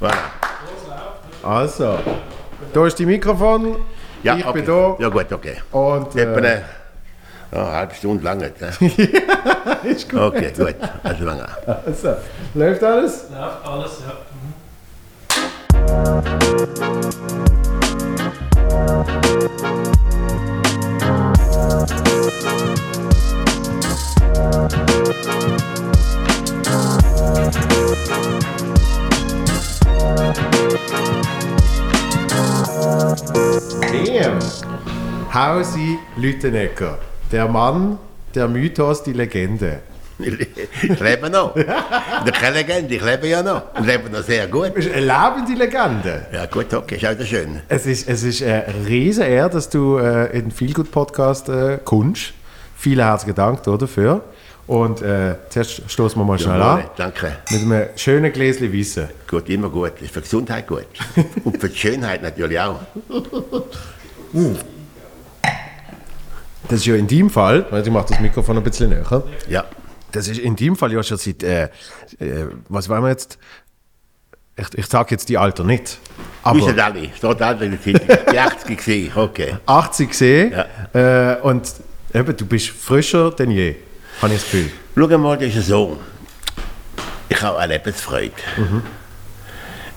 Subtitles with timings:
[0.00, 0.14] Voilà.
[1.42, 1.98] Also,
[2.72, 3.76] da ist die Mikrofon.
[4.22, 4.62] Ja, ich okay.
[4.62, 4.96] bin da.
[4.98, 5.56] Ja gut, okay.
[5.72, 6.62] Und Etwa äh, eine,
[7.52, 8.38] ja, eine halbe Stunde lang.
[8.38, 8.50] ne?
[9.84, 10.20] ist gut.
[10.20, 10.76] Okay, gut.
[11.02, 11.50] Also lang an.
[11.86, 12.16] Also,
[12.54, 13.26] läuft alles?
[13.30, 14.12] Läuft alles, ja.
[33.26, 34.38] Damn.
[35.32, 36.98] Hausi Lüttenegger.
[37.30, 37.98] Der Mann,
[38.34, 39.80] der Mythos, die Legende.
[40.18, 41.54] Ich lebe noch.
[41.56, 41.64] Ich
[42.32, 43.74] keine Legende, ich lebe ja noch.
[43.74, 44.68] Und lebe noch sehr gut.
[44.68, 46.26] Du bist eine lebende Legende.
[46.32, 47.60] Ja gut, okay, ist auch schön.
[47.68, 51.78] Es ist, es ist eine riesen Ehre, dass du äh, in den Feelgood Podcast äh,
[51.84, 52.32] kommst.
[52.76, 54.22] Vielen herzlichen Dank da dafür.
[54.70, 56.84] Und äh, zuerst stoßen wir mal schnell Ja, an.
[56.96, 57.38] Danke.
[57.50, 59.08] Mit einem schönen Gläschen Wissen.
[59.28, 60.00] Gut, immer gut.
[60.00, 60.86] Ist für die Gesundheit gut.
[61.44, 62.78] Und für die Schönheit natürlich auch.
[66.68, 69.24] Das ist ja in deinem Fall, ich mache das Mikrofon ein bisschen näher.
[69.48, 69.64] Ja.
[70.12, 71.68] Das ist in deinem Fall ja schon seit, äh, äh,
[72.68, 73.38] was wollen wir jetzt?
[74.54, 75.98] Ich, ich sage jetzt die Alter nicht.
[76.44, 78.32] Aber Wissen alle, steht alle in der Zeitung.
[78.32, 79.56] Die 80 gesehen, okay.
[79.66, 80.52] 80 gesehen
[80.92, 81.72] äh, und
[82.14, 83.74] eben, du bist frischer denn je,
[84.20, 84.70] habe ich das Gefühl.
[84.96, 85.98] Schau mal, das ist so.
[87.28, 88.32] Ich habe eine Lebensfreude.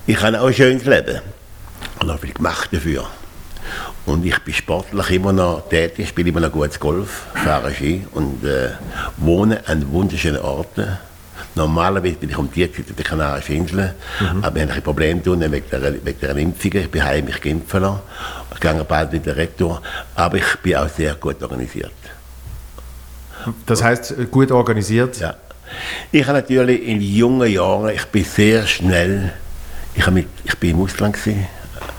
[0.06, 1.22] Ich habe auch ein schönes Leben.
[2.00, 3.08] Und habe viel gemacht dafür.
[4.06, 8.44] Und ich bin sportlich immer noch tätig, spiele immer noch gutes Golf, fahre Ski und
[8.44, 8.72] äh,
[9.18, 10.98] wohne an wunderschönen Orten.
[11.56, 13.92] Normalerweise bin ich um die Zeit in den Kanarischen Inseln,
[14.42, 16.80] aber wir haben ein Problem tun wegen der, wegen der Impfungen.
[16.80, 17.76] Ich bin heimlich geimpft.
[18.54, 19.82] Ich gehe bald wieder retour,
[20.16, 21.92] aber ich bin auch sehr gut organisiert.
[23.66, 25.20] Das heißt gut organisiert.
[25.20, 25.36] Ja.
[26.12, 29.34] Ich habe natürlich in jungen Jahren, ich bin sehr schnell,
[29.96, 31.46] ich, mit, ich bin im Ausland, gewesen,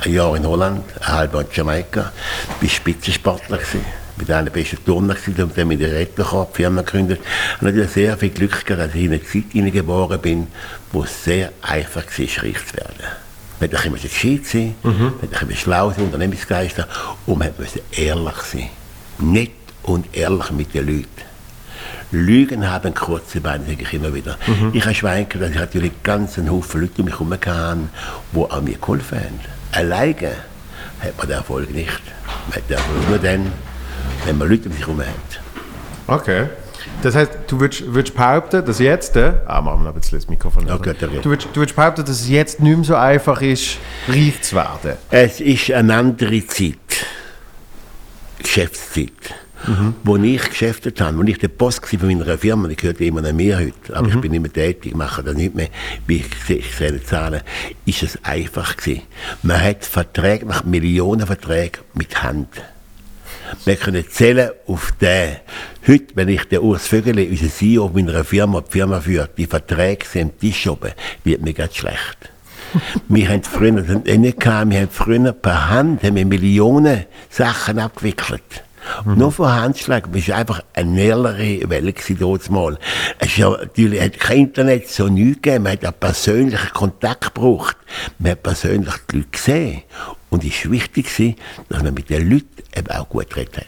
[0.05, 2.13] ein Jahr in Holland, ein halbes Jahr in Jamaika,
[2.61, 3.85] bin Spitzensportler gewesen,
[4.17, 7.21] bin einer besten Turner gewesen, und dann mit der Retterkorb Firma gegründet.
[7.23, 10.47] Ich habe natürlich sehr viel Glück gehabt, dass ich in eine Zeit hineingeboren bin,
[10.93, 13.05] wo es sehr einfach war, reich zu werden.
[13.61, 16.91] Man musste immer gescheit sein, man musste immer schlau sein, Unternehmensgeist haben,
[17.27, 18.69] und man musste ehrlich sein.
[19.19, 19.51] Nett
[19.85, 21.34] und ehrlich mit den Leuten.
[22.17, 24.39] Lügen haben kurze Beine, sage ich immer wieder.
[24.73, 27.79] Ich habe Schweinke, dass ich natürlich ganz einen Haufen Leute um mich herum hatte,
[28.33, 29.41] die auch mir geholfen haben.
[29.73, 30.33] Alleine
[31.01, 32.03] hat man den Erfolg nicht.
[32.49, 33.53] Man hat den Erfolg nur dann,
[34.25, 35.41] wenn man Leute um sich herum hat.
[36.07, 36.47] Okay.
[37.03, 40.19] Das heißt, du würdest, würdest behaupten, dass jetzt, äh, ah, machen wir noch ein bisschen
[40.19, 40.67] das Mikrofon.
[40.67, 40.95] Gut, okay.
[41.01, 44.57] du, würdest, du würdest behaupten, dass es jetzt nicht mehr so einfach ist, reich zu
[44.57, 44.97] werden.
[45.11, 46.77] Es ist eine andere Zeit,
[48.39, 49.35] Geschäftszeit,
[50.03, 53.23] wo ich geschäftet habe, wo ich der Boss war von meiner Firma, die gehört immer
[53.23, 55.69] noch mir heute, aber ich bin nicht mehr tätig, mache das nicht mehr,
[56.07, 57.41] wie ich sehe, ich sehe die Zahlen,
[57.87, 59.03] ist es einfach gewesen.
[59.43, 62.49] Man hat Verträge, nach Millionen Verträge mit Hand.
[63.65, 65.37] Wir können zählen auf den.
[65.87, 70.07] Heute, wenn ich den Urs Vögele, unser CEO meiner Firma, die Firma führt, die Verträge
[70.07, 70.93] sind am Tisch oben,
[71.25, 72.31] wird mir ganz schlecht.
[73.09, 77.79] wir haben früher das nicht gehabt, wir haben früher per Hand haben wir Millionen Sachen
[77.79, 78.65] abgewickelt.
[79.05, 82.79] Nur von Handschlag, es war einfach eine nähere Welt damals mal.
[83.19, 87.35] Es ist ja natürlich, hat kein Internet so nichts gegeben, man hat einen persönlichen Kontakt
[87.35, 87.77] gebraucht.
[88.19, 89.83] Man hat persönlich die Leute gesehen.
[90.31, 91.37] Und es war wichtig,
[91.69, 93.67] dass man mit den Leuten eben auch gut geredet hat.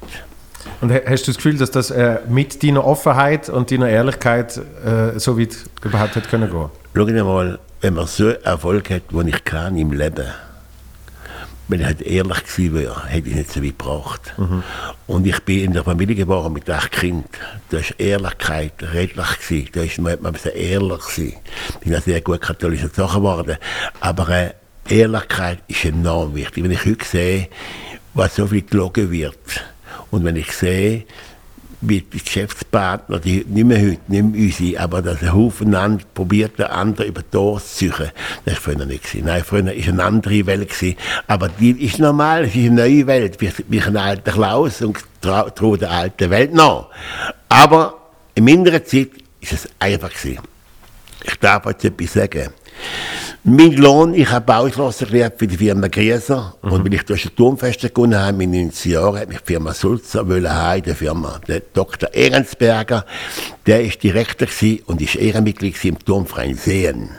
[0.81, 4.56] Und ha- hast du das Gefühl, dass das äh, mit deiner Offenheit und deiner Ehrlichkeit
[4.84, 6.69] äh, so weit überhaupt hätte können gehen?
[6.94, 10.26] Schau mal, wenn man so Erfolg hat, wie ich kann im Leben,
[11.69, 14.34] wenn ich halt ehrlich gewesen wäre, hätte ich nicht so weit gebraucht.
[15.06, 17.25] Und ich bin in der Familie geboren mit acht Kindern.
[17.71, 19.69] Da ist Ehrlichkeit redlich gewesen.
[19.72, 21.34] Da ist man, man ehrlich sein.
[21.69, 23.56] Ich bin ja sehr gut katholisch erzogen worden.
[24.00, 24.53] Aber äh,
[24.88, 26.62] Ehrlichkeit ist enorm wichtig.
[26.62, 27.49] Wenn ich heute sehe,
[28.15, 29.65] was so viel gelogen wird,
[30.10, 31.05] und wenn ich sehe,
[31.88, 36.00] wie die Geschäftspartner, die nicht mehr heute, nicht mehr unsere, aber dass ein Haufen an,
[36.14, 38.10] probiert, den anderen über Ohren zu ziehen,
[38.44, 39.04] das war früher nicht.
[39.04, 39.26] Gewesen.
[39.26, 40.69] Nein, früher war eine andere Welt.
[40.69, 40.96] Gewesen.
[41.26, 44.99] Aber die ist normal, es ist eine neue Welt, wie, wie ein alter Klaus und
[45.20, 46.88] trau trau der alten Welt nach.
[47.49, 47.94] Aber
[48.34, 50.43] in meiner Zeit ist es einfach gewesen.
[51.25, 52.50] Ich darf euch etwas sagen.
[53.48, 56.56] Mein Lohn, ich habe Bauschlosser gelernt für die Firma Grieser.
[56.62, 59.72] Und wenn ich durch die Turmfeste gewonnen habe, in 90 Jahren, hat mich die Firma
[59.72, 61.40] Sulzer wollen haben der Firma.
[61.46, 62.12] Der Dr.
[62.12, 63.06] Ehrensberger,
[63.64, 67.10] der ist Direktor gewesen und ist Ehrenmitglied im Turmverein Seen.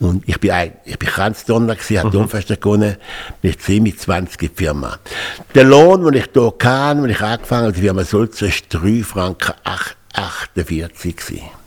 [0.00, 2.96] Und ich bin, ein, ich bin Kranzdonner gewesen, habe Turmfeste gewonnen,
[3.42, 4.98] bin ich mit 20 in die Firma.
[5.54, 9.02] Der Lohn, den ich hier kam, als ich angefangen habe, die Firma Sulzer, ist 3
[9.02, 9.52] Franken
[10.14, 11.57] 48 gewesen.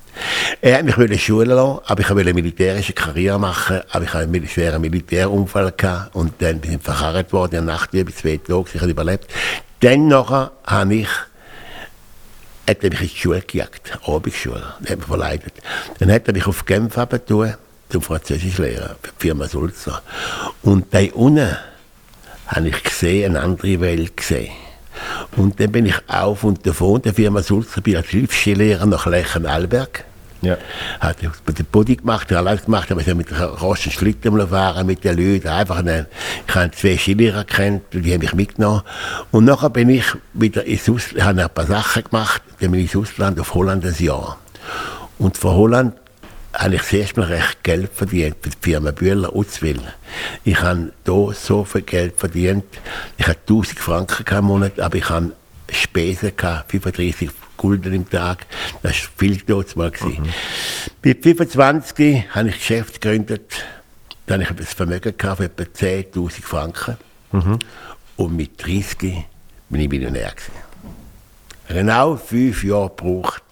[0.62, 4.14] Er hat mich wollte Schule lassen, aber ich wollte eine militärische Karriere machen, aber ich
[4.14, 8.14] hatte einen schweren Militärunfall gehabt und dann bin ich verkarrt worden in der Nacht über
[8.14, 9.28] zwei Tage, ich habe überlebt.
[9.80, 11.10] Dann nachher habe ich
[12.68, 15.54] hat er mich in die Schule gejagt, Abendschule, hat mich verleitet.
[16.00, 17.56] Dann hat er mich auf Genf abgetan,
[17.90, 20.02] zum Französischlehrer, für die Firma Sulzer.
[20.62, 21.58] Und da unten
[22.48, 24.52] habe ich gesehen, eine andere Welt gesehen.
[25.36, 30.06] Und dann bin ich auf und davon der Firma Sulzer, bin als Hilfsskilehrer nach Lechenalberg.
[30.42, 30.58] Ja.
[31.00, 35.48] Hat den Body gemacht, alles gemacht, aber ich mit raschen Schlitten fahren mit den Leuten.
[35.48, 36.08] Einfach einen,
[36.48, 38.82] ich habe zwei Skilehrer kennt, die haben mich mitgenommen.
[39.30, 42.94] Und nachher bin ich wieder ins Ausland, habe ein paar Sachen gemacht, dann bin ich
[42.94, 44.40] ins Ausland, auf Holland ein Jahr.
[45.20, 45.96] Und von Holland
[46.54, 49.80] habe ich zuerst mal recht Geld verdient für die Firma Bühler Utzwil.
[50.44, 52.66] Ich habe hier so viel Geld verdient.
[53.18, 55.32] Ich hatte 1000 Franken im Monat, aber ich habe
[55.72, 57.30] Spesen gehabt, 35
[57.62, 58.48] Gulden im Tag.
[58.82, 59.40] Das war viel
[59.76, 59.92] mal.
[60.02, 60.30] Mhm.
[61.04, 63.64] Mit 25 habe ich Geschäft gegründet.
[64.26, 66.98] Dann habe ich ein Vermögen gehabt von etwa 10.000 Franken.
[67.32, 67.60] Mhm.
[68.18, 69.26] Und mit 30
[69.70, 70.54] bin ich Millionär gewesen.
[71.68, 73.44] Genau fünf Jahre gebraucht.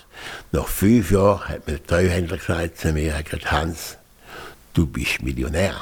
[0.51, 3.99] Nach fünf Jahren hat mir der Treuhändler gesagt zu mir, gesagt, Hans,
[4.73, 5.75] du bist Millionär.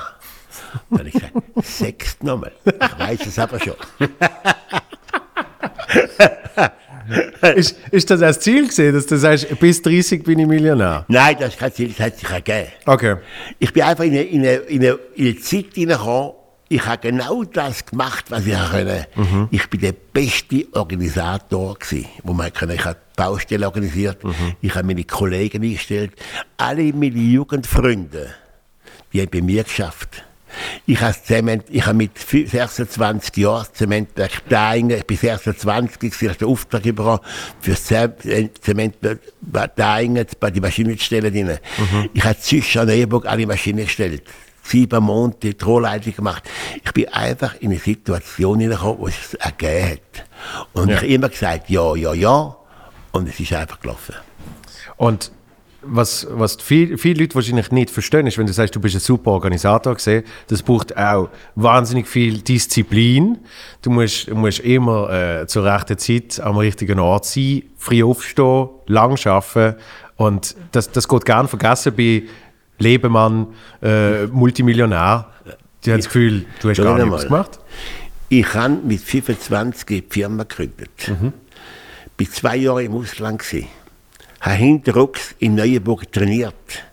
[0.90, 1.32] Dann habe ich gesagt,
[1.64, 2.52] sechst nochmal.
[2.66, 3.78] Ich weiß es aber schon.
[7.56, 11.06] ist, ist das als Ziel gesehen, dass du sagst, bis 30 bin ich Millionär?
[11.08, 12.68] Nein, das ist kein Ziel, das hat sich ergeben.
[12.86, 13.16] Okay.
[13.60, 16.34] Ich bin einfach in eine, in eine, in eine, in eine Zeit hineingekommen,
[16.70, 19.08] ich habe genau das gemacht, was ich konnte.
[19.16, 19.48] Mhm.
[19.52, 22.76] Ich bin der beste Organisator gewesen, wo man können.
[22.76, 24.56] Ich habe Baustellen organisiert, mhm.
[24.62, 26.12] ich habe meine Kollegen eingestellt,
[26.58, 28.34] alle meine Jugendfreunde,
[29.14, 30.24] die haben bei mir geschafft.
[30.86, 36.38] Ich habe Zement, ich habe mit 26 Jahren Zementwerk Daingen, ich bin 26, ich habe
[36.38, 37.20] den Auftrag bekommen,
[37.60, 39.20] für Zementwerk
[39.76, 41.34] Daingen die Maschinen zu stellen.
[41.34, 42.10] Mhm.
[42.14, 44.24] Ich habe zwischen an Eberg alle Maschinen gestellt.
[44.64, 46.44] Sieben Monate die Rohrleitung gemacht.
[46.84, 50.26] Ich bin einfach in eine Situation hineingekommen, wo es ergeben hat.
[50.74, 50.96] Und ja.
[50.96, 52.56] ich habe immer gesagt, ja, ja, ja.
[53.14, 54.16] Und es ist einfach gelaufen.
[54.98, 55.32] Und
[55.90, 59.00] was, was viele viel Leute wahrscheinlich nicht verstehen, ist, wenn du sagst, du bist ein
[59.00, 63.40] super Organisator gesehen, das braucht auch wahnsinnig viel Disziplin.
[63.82, 69.18] Du musst, musst immer äh, zur rechten Zeit am richtigen Ort sein, früh aufstehen, lang
[69.26, 69.80] arbeiten.
[70.16, 72.24] Und das, das geht gern vergessen bei
[72.80, 73.48] Lebemann,
[73.82, 75.28] äh, Multimillionär.
[75.86, 77.60] Die haben das Gefühl, du hast gar nichts gemacht.
[78.30, 80.90] Ich habe mit 25 die Firma gegründet.
[81.08, 81.34] Mhm.
[82.18, 83.68] Bin zwei Jahre im Ausland gewesen
[84.42, 86.84] habe hinterrücks in Neuenburg trainiert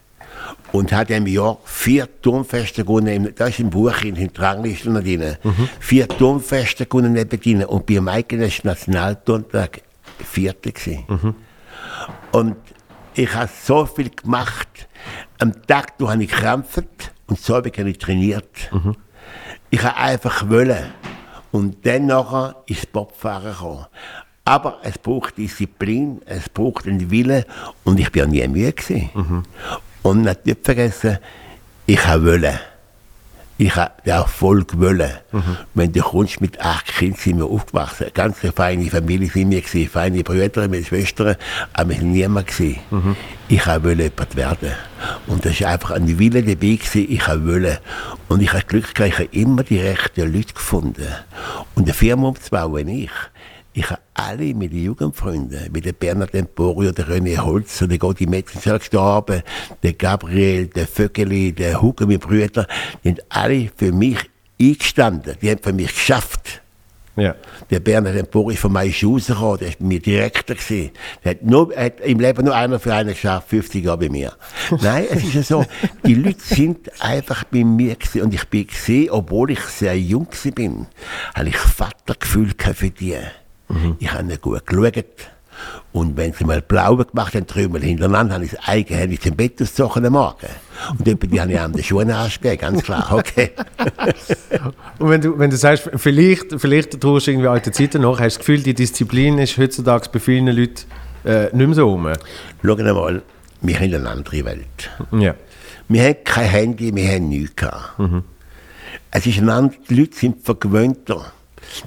[0.72, 3.32] und hat im Jahr vier Turmfeste gewonnen.
[3.36, 5.36] Das ist im Buch in den Ranglisten drin.
[5.42, 5.68] Mhm.
[5.78, 9.82] Vier Turmfeste gewonnen neben und beim Eidgenössischen Nationalturntag
[10.18, 11.04] vierte gewesen.
[11.06, 11.34] Mhm.
[12.32, 12.56] Und
[13.14, 14.88] ich habe so viel gemacht.
[15.38, 18.72] Am Tag da habe ich gekrampft und so habe ich trainiert.
[18.72, 18.96] Mhm.
[19.70, 20.92] Ich habe einfach wollen.
[21.52, 23.86] Und dann nachher ist Bobfahren gekommen.
[24.44, 27.44] Aber es braucht Disziplin, es braucht einen Willen
[27.84, 29.10] und ich bin nie müde gewesen.
[29.14, 29.42] Mhm.
[30.02, 31.18] Und nicht vergessen,
[31.86, 32.58] ich habe wollen.
[33.56, 35.12] Ich habe den Erfolg wollen.
[35.30, 35.56] Mhm.
[35.74, 38.04] Wenn du kommst mit acht Kindern, sind wir aufgewachsen.
[38.04, 41.36] Eine ganz feine Familie sind wir gewesen, feine Brüder, meine Schwestern,
[41.72, 42.80] aber wir sind niemand gewesen.
[42.90, 43.16] Mhm.
[43.48, 44.72] Ich habe wollen jemand werden.
[45.26, 47.78] Und das war einfach ein Wille dabei gewesen, ich habe wollen.
[48.28, 51.06] Und ich habe Glück gehabt, ich habe immer die rechten Leute gefunden.
[51.76, 53.10] Und eine Firma umzubauen, ich.
[53.76, 58.78] Ich habe alle meine Jugendfreunde, wie der Bernhard Emporio, der René Holzer, der Gotti Metzenschel
[58.78, 59.42] gestorben,
[59.82, 62.68] der Gabriel, der Vögeli, der Hugo, meine Brüder,
[63.02, 64.18] die sind alle für mich
[64.60, 65.34] eingestanden.
[65.42, 66.62] Die haben für mich geschafft.
[67.16, 67.34] Ja.
[67.68, 70.54] Der Bernhard Emporio ist von meinen Schuhen rausgekommen, der war bei mir Direktor.
[70.54, 70.90] Gewesen.
[71.24, 74.34] Der hat, nur, hat im Leben nur einer für einen geschafft, 50 Jahre bei mir.
[74.82, 75.66] Nein, es ist ja so,
[76.06, 78.22] die Leute sind einfach bei mir gewesen.
[78.22, 80.86] und ich bin gesehen, obwohl ich sehr jung bin,
[81.34, 83.18] habe ich Vatergefühl für die.
[83.74, 83.96] Mhm.
[83.98, 85.04] Ich habe nicht gut geschaut.
[85.92, 89.62] Und wenn sie mal blau gemacht haben, dreimal hintereinander, habe ich es eigenhändig zum Bett
[89.62, 90.48] ausgezogen am Morgen.
[90.98, 93.52] Und dann die habe ich an den Schuhen angegeben, ganz klar, okay.
[94.98, 98.34] und wenn du, wenn du sagst, vielleicht, vielleicht tust du irgendwie alte Zeiten noch, hast
[98.34, 100.84] du das Gefühl, die Disziplin ist heutzutage bei vielen Leuten
[101.24, 102.08] äh, nicht mehr so rum?
[102.64, 103.22] Schau mal,
[103.60, 104.90] wir haben eine andere Welt.
[105.12, 105.34] Ja.
[105.88, 107.98] Wir haben kein Handy, wir haben nichts gehabt.
[107.98, 108.24] Mhm.
[109.12, 111.32] Es ist eine andere, die Leute sind vergewöhnter.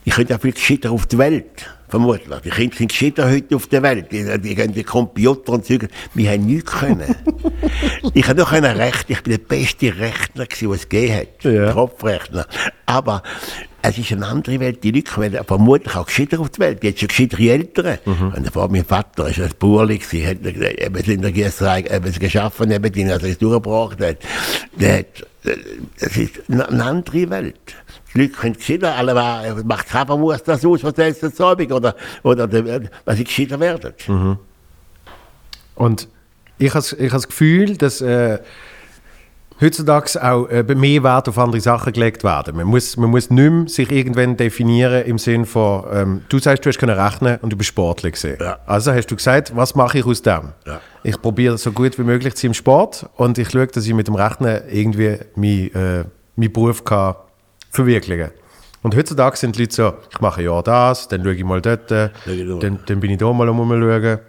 [0.05, 2.39] Die können ja viel gescheiter auf die Welt, vermutlich.
[2.41, 4.11] Die Kinder sind gescheiter heute auf der Welt.
[4.11, 5.87] Die, die können die Computer und Zeug.
[6.13, 7.15] Wir haben nichts können.
[8.13, 9.09] ich habe noch einen Recht.
[9.09, 11.43] Ich bin der beste Rechner, den es gegeben hat.
[11.43, 11.73] Ja.
[11.73, 12.45] Kopfrechner.
[12.85, 13.23] Aber
[13.89, 14.83] es ist eine andere Welt.
[14.83, 16.83] Die Leute kommen vermutlich auch gescheiter auf die Welt.
[16.83, 17.97] Haben schon gescheitere Eltern.
[18.05, 18.33] Mhm.
[18.35, 22.91] Und vor mein Vater war ein Bauerli, hat eben in der Gießerei etwas geschaffen, eben
[22.91, 24.17] den, also es durchgebracht hat.
[24.79, 25.05] Hat,
[25.99, 27.75] es ist eine andere Welt.
[28.13, 32.49] Die Leute können gescheiter, alle macht Hafermus das aus, was der jetzt Abend, oder, oder
[33.05, 33.93] was sie gescheiter werden.
[34.07, 34.37] Mhm.
[35.75, 36.07] Und
[36.57, 38.39] ich habe ich das Gefühl, dass äh,
[39.61, 42.55] heutzutage auch äh, mehr Wert auf andere Sachen gelegt werden.
[42.55, 46.65] Man muss, man muss nicht mehr sich irgendwann definieren im Sinne von, ähm, du sagst,
[46.65, 48.37] du hast können rechnen und du bist sportlich gesehen.
[48.39, 48.59] Ja.
[48.65, 50.53] Also hast du gesagt, was mache ich aus dem?
[50.65, 50.81] Ja.
[51.03, 54.07] Ich probiere so gut wie möglich zu im Sport und ich schaue, dass ich mit
[54.07, 56.03] dem Rechnen irgendwie meinen äh,
[56.35, 57.15] mein Beruf kann
[57.71, 58.31] verwirklichen
[58.83, 61.91] Und heutzutage sind die Leute so, ich mache ja das, dann schaue ich mal dort,
[61.91, 62.11] dann,
[62.85, 64.19] dann bin ich da mal um schauen.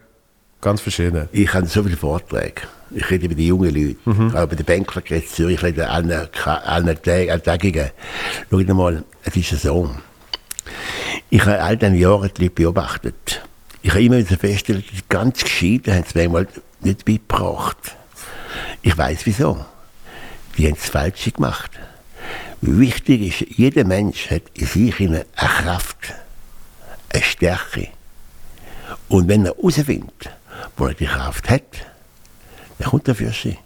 [0.60, 1.28] Ganz verschieden.
[1.32, 2.62] Ich habe so viele Vorträge.
[2.90, 3.98] Ich rede mit den jungen Leuten.
[4.04, 4.32] Mhm.
[4.32, 6.10] Habe bei den Bänkler geredet, Zürich, ich rede allen,
[6.44, 7.90] allen Tagen.
[8.50, 9.90] Schau mal, es ist so.
[11.30, 13.42] Ich habe all diese Jahre die Leute beobachtet.
[13.82, 16.48] Ich habe immer wieder festgestellt, die ganz Gescheiten haben es manchmal
[16.80, 17.96] nicht beigebracht.
[18.82, 19.64] Ich weiß wieso.
[20.56, 21.70] Die haben es falsch gemacht.
[22.60, 26.14] Wichtig ist, jeder Mensch hat in sich eine Kraft,
[27.10, 27.88] eine Stärke.
[29.08, 30.30] Und wenn er herausfindet,
[30.76, 31.62] wo er die Kraft hat,
[32.78, 33.58] dann kommt er für sie.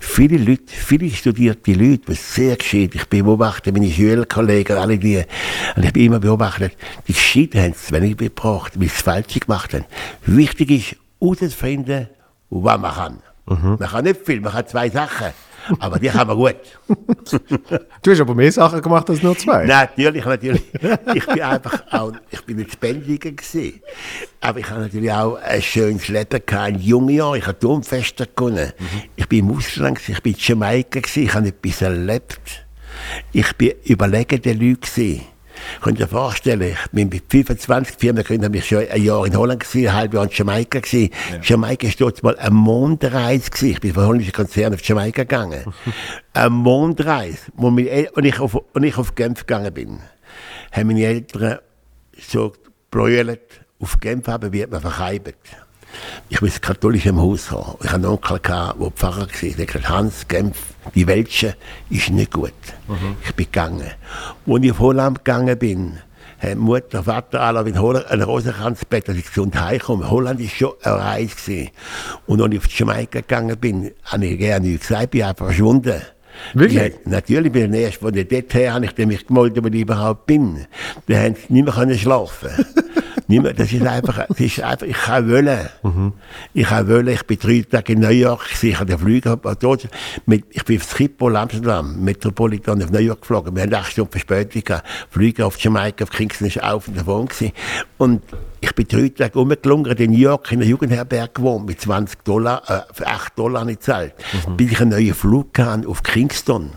[0.00, 5.18] Viele Leute, viele studierte Leute, die sehr gescheit, ich beobachte meine Schülerkollegen, alle die,
[5.76, 6.76] und ich habe immer beobachtet,
[7.06, 9.84] die Gescheiten haben es wenig gebracht, weil sie es falsch gemacht haben.
[10.26, 12.08] Wichtig ist, herauszufinden,
[12.50, 13.18] was man kann.
[13.46, 13.76] Mhm.
[13.78, 15.28] Man kann nicht viel, man kann zwei Sachen.
[15.78, 16.56] Aber die haben wir gut.
[18.02, 19.64] du hast aber mehr Sachen gemacht als nur zwei.
[19.66, 20.62] Natürlich, natürlich.
[21.14, 23.80] Ich bin einfach auch, ich bin nicht Spendiger gewesen.
[24.40, 27.38] Aber ich habe natürlich auch ein schönes Leben gehabt, in jungen Jahren.
[27.38, 28.72] Ich habe Turmfeste gewonnen.
[28.78, 29.02] Mhm.
[29.16, 32.64] Ich bin im Ausland, ich bin in Jamaika gewesen, ich habe etwas erlebt.
[33.32, 35.22] Ich bin überlegende Leute gewesen.
[35.80, 39.36] Könnt ihr euch vorstellen, ich bin mit 25 Firmengründern, habe ich schon ein Jahr in
[39.36, 41.10] Holland gewesen, ein halbes Jahr in Jamaika gewesen.
[41.32, 41.40] Ja.
[41.42, 43.70] Jamaika war dort mal eine Mondreise gewesen.
[43.70, 45.64] Ich bin von holländischen Konzern auf Jamaika gegangen.
[46.32, 47.38] eine Mondreise.
[47.54, 50.00] Wo meine, und, ich auf, und ich auf Genf gegangen bin,
[50.72, 51.58] haben meine Eltern
[52.18, 52.52] so
[52.90, 55.36] brüllt, auf Genf haben, wird man verkeibt.
[56.28, 57.76] Ich bin katholisch im Haus haben.
[57.80, 59.50] Ich hatte einen Onkel, der Pfarrer war.
[59.56, 60.56] Der gesagt, Hans, Genf,
[60.94, 61.56] die Welche
[61.90, 62.52] ist nicht gut.
[62.86, 63.16] Mhm.
[63.24, 63.90] Ich bin gegangen.
[64.46, 65.98] Als ich auf Holland gegangen bin,
[66.40, 70.10] haben Mutter, Vater alle in Holland einen Rosenkranzbett, dass ich gesund heimkomme.
[70.10, 71.34] Holland war schon eine Reise.
[71.34, 71.70] Gewesen.
[72.26, 75.46] Und als ich auf die Jamaika gegangen bin, habe ich gerne nichts gesagt, bin einfach
[75.46, 76.00] verschwunden.
[76.54, 76.92] Wirklich?
[76.94, 80.26] Ja, natürlich bin ich erst von dort her, habe ich mich gemeldet, wo ich überhaupt
[80.26, 80.66] bin.
[81.06, 82.50] Da haben sie nicht mehr schlafen
[83.28, 85.68] mehr, das ist einfach, das ist einfach ich kann wollen.
[85.82, 86.12] Mhm.
[86.54, 89.88] Ich kann wollen, ich bin drei Tage in New York, ich habe den Flüger, dort,
[90.26, 94.10] mit, ich bin auf Schiphol, Amsterdam, Metropolitan auf New York geflogen, wir haben acht Stunden
[94.10, 97.52] Verspätung gehabt, Flüger auf Jamaika, auf Kingston ist auf und davon gewesen.
[97.98, 98.22] Und
[98.60, 102.62] ich bin drei Tage rumgelungert in New York, in einer Jugendherberge gewohnt, mit 20 Dollar,
[102.68, 104.14] äh, für 8 Dollar nicht gezahlt.
[104.46, 104.56] Mhm.
[104.56, 106.72] Bis ich einen neuen Flug gehabt auf Kingston.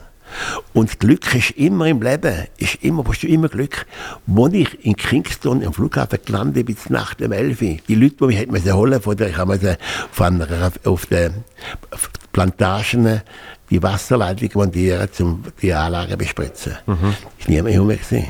[0.73, 3.85] Und Glück ist immer im Leben, ist immer, hast du immer Glück.
[4.27, 8.25] Als ich in Kingston am Flughafen gelandet bin, Nacht um 11 Uhr, die Leute, die
[8.25, 9.79] mich hätten holen von der, ich habe
[10.11, 10.47] von
[10.85, 11.43] auf den
[12.31, 13.21] Plantagen
[13.69, 16.77] die Wasserleitung montieren, um die Anlage bespritzen.
[16.85, 17.15] Mhm.
[17.39, 18.27] Ist niemand herum gesehen.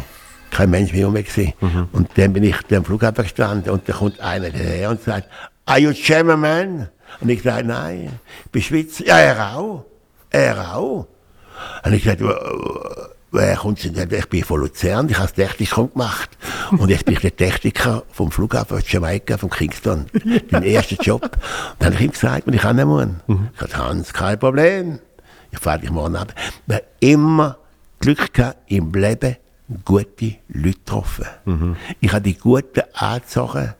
[0.52, 1.54] Kein Mensch mehr herum gesehen.
[1.62, 1.88] Mhm.
[1.92, 5.28] Und dann bin ich am Flughafen gestanden und da kommt einer daher und sagt,
[5.66, 6.90] Are you German man?
[7.20, 9.06] Und ich sage, nein, ich bin Schweizer.
[9.06, 9.86] Ja, er auch.
[10.30, 11.08] Er auch.
[11.84, 12.22] Und ich gesagt,
[13.32, 14.10] wer kommt denn?
[14.12, 16.30] Ich bin von Luzern, ich habe das Technikum gemacht.
[16.72, 20.06] Und jetzt bin ich der Techniker vom Flughafen von Jamaika, von Kingston.
[20.14, 21.24] Den ersten Job.
[21.24, 21.32] Und
[21.80, 23.06] dann habe ich ihm gesagt, wenn ich nicht muss.
[23.28, 23.50] Mhm.
[23.54, 25.00] Ich sagte, Hans, kein Problem.
[25.52, 26.34] Ich fahre dich morgen ab.
[26.66, 27.58] Wir haben immer
[28.00, 29.38] Glück gehabt im Leben,
[29.86, 31.26] gute Leute getroffen.
[31.46, 31.76] Mhm.
[32.00, 33.74] Ich habe die guten angezogen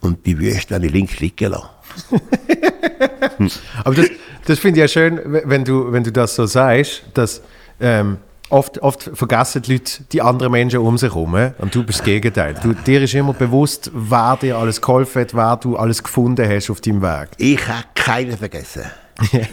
[0.00, 1.68] und die Wüste an die links liegen lassen.
[3.84, 4.10] Aber das,
[4.46, 7.42] das finde ich ja schön, wenn du, wenn du das so sagst, dass
[7.80, 8.18] ähm,
[8.50, 12.04] oft, oft vergessen die Leute die anderen Menschen um sich herum und du bist das
[12.04, 12.54] Gegenteil.
[12.62, 16.70] Du, dir ist immer bewusst, wer dir alles geholfen hat, wer du alles gefunden hast
[16.70, 17.30] auf deinem Weg.
[17.38, 18.82] Ich habe keinen vergessen.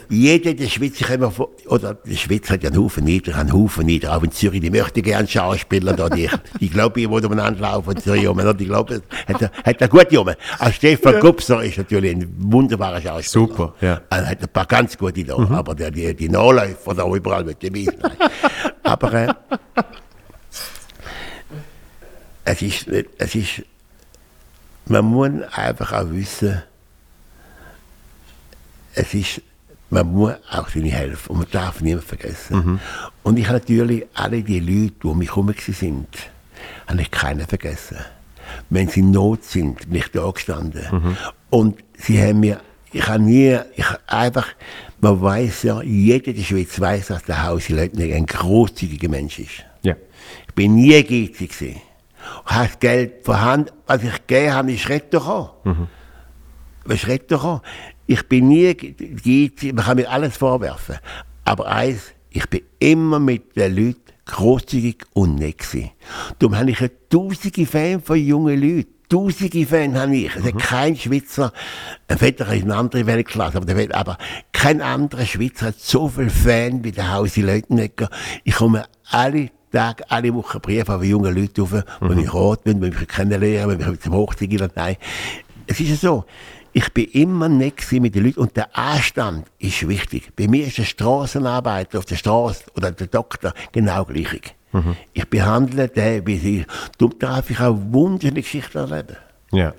[0.09, 1.33] Jeder in der Schweiz, ich immer,
[1.67, 4.69] oder die Schweiz hat ja einen Haufen Nieder, einen Haufen Nieder, auch in Zürich, die
[4.69, 8.65] möchte gerne Schauspieler da, die, die glaube ich, wo umeinander laufen in Zürich rum, die
[8.65, 10.29] glaube, hat, er, hat er gut rum.
[10.59, 11.19] Auch Stefan ja.
[11.19, 13.47] Gubser ist natürlich ein wunderbarer Schauspieler.
[13.47, 14.01] Super, ja.
[14.09, 15.51] Er hat ein paar ganz gute da, mhm.
[15.51, 18.01] aber der, die, die Nachläufer da überall mit dem Wissen.
[18.83, 19.33] aber, äh,
[22.45, 23.63] es ist, es ist,
[24.85, 26.63] man muss einfach auch wissen,
[28.93, 29.41] es ist
[29.89, 32.57] man muss auch seine helfen und man darf niemand vergessen.
[32.57, 32.79] Mhm.
[33.23, 36.07] Und ich habe natürlich alle die Leute, die um mich herum sind,
[36.87, 37.97] habe ich keinen vergessen.
[38.69, 40.85] Wenn sie in Not sind, bin ich da gestanden.
[40.91, 41.17] Mhm.
[41.49, 44.47] Und sie haben mir, ich habe nie, ich einfach,
[44.99, 49.39] man weiß ja, jeder in der Schweiz weiß, dass der Hausi Leutner ein großzügiger Mensch
[49.39, 49.65] ist.
[49.83, 49.95] Ja.
[50.47, 51.81] Ich bin nie geizig gewesen.
[52.45, 55.49] Habe das Geld vorhanden, was ich gegeben habe, ist Rettung gekommen.
[55.63, 55.87] Mhm.
[56.85, 57.61] Was Rettung gekommen.
[58.07, 58.75] Ich bin nie
[59.73, 60.95] man kann mir alles vorwerfen.
[61.43, 65.91] Aber eins, ich bin immer mit den Leuten großzügig und nett gewesen.
[66.39, 68.89] Darum habe ich tausende Fans von jungen Leuten.
[69.09, 70.35] Tausende Fans habe ich.
[70.35, 70.47] Es mhm.
[70.47, 71.53] hat kein Schweizer,
[72.09, 74.17] ein Vetter ist eine andere Weltklasse, aber, aber
[74.51, 78.09] kein anderer Schweizer hat so viele Fans wie der Hausi Leutenegger.
[78.43, 82.15] Ich komme alle Tage, alle Wochen Briefe von jungen Leuten auf, mhm.
[82.15, 84.69] die ich rot bin, die mich kennenlernen, die mich zum Hochzeit gehen.
[84.75, 84.97] Nein.
[85.67, 86.25] Es ist ja so.
[86.77, 90.31] Ich bin immer nett mit den Leuten und der Anstand ist wichtig.
[90.35, 94.53] Bei mir ist der Straßenarbeiter auf der Straße oder der Doktor genau gleich.
[94.73, 94.95] Mhm.
[95.11, 96.65] Ich behandle den wie sie.
[96.99, 99.17] Darum darf ich auch wunderliche Geschichten erleben.
[99.51, 99.73] Ja.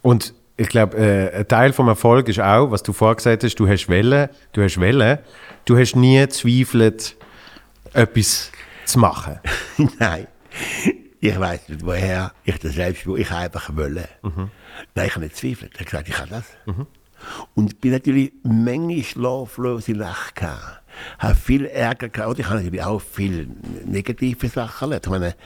[0.00, 3.54] Und ich glaube, äh, ein Teil vom Erfolg ist auch, was du vorher gesagt hast,
[3.54, 5.20] du hast Welle, du hast Welle,
[5.66, 7.14] du hast nie zweifelt,
[7.92, 8.50] etwas
[8.86, 9.38] zu machen.
[10.00, 10.26] Nein.
[11.24, 13.20] Ich weiß nicht, woher ich das selbst will.
[13.20, 14.08] Ich einfach wollen.
[14.22, 14.50] Mhm.
[14.96, 15.70] Nein, ich habe nicht zweifelt.
[15.72, 16.44] Ich habe gesagt, ich kann das.
[16.66, 16.88] Mhm.
[17.54, 20.82] Und bin natürlich Menge schlaflose Nacht gehabt.
[21.20, 22.40] Habe viel Ärger gehabt.
[22.40, 23.46] Ich habe natürlich auch viele
[23.84, 25.06] negative Sachen erlebt.
[25.06, 25.36] Ich meine,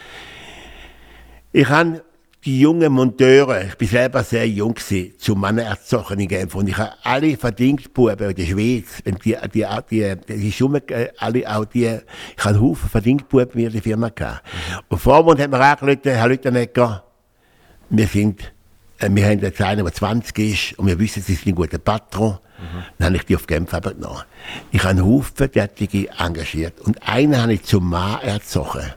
[1.53, 2.03] ich habe
[2.47, 6.55] die jungen Monteure, ich bin selber sehr jung gewesen, zu erzogen in Genf.
[6.55, 10.81] Und ich habe alle Verdingbuben in der Schweiz, die, die, die, die, die Schumme,
[11.19, 14.47] alle auch die, ich habe einen Haufen Verdingbuben in der Firma gehabt.
[14.89, 17.03] Und vormund haben wir angerufen, Herr Lüttenegger,
[17.91, 18.53] wir sind,
[19.01, 21.79] äh, wir haben jetzt einen, der 20 ist, und wir wissen, sie sind ein guter
[21.79, 22.39] Patron.
[22.59, 22.83] Mhm.
[22.99, 24.23] Dann habe ich die auf Genf genommen.
[24.71, 26.81] Ich habe einen Haufen Tätige engagiert.
[26.81, 28.95] Und einen habe ich zum Mann erzogen.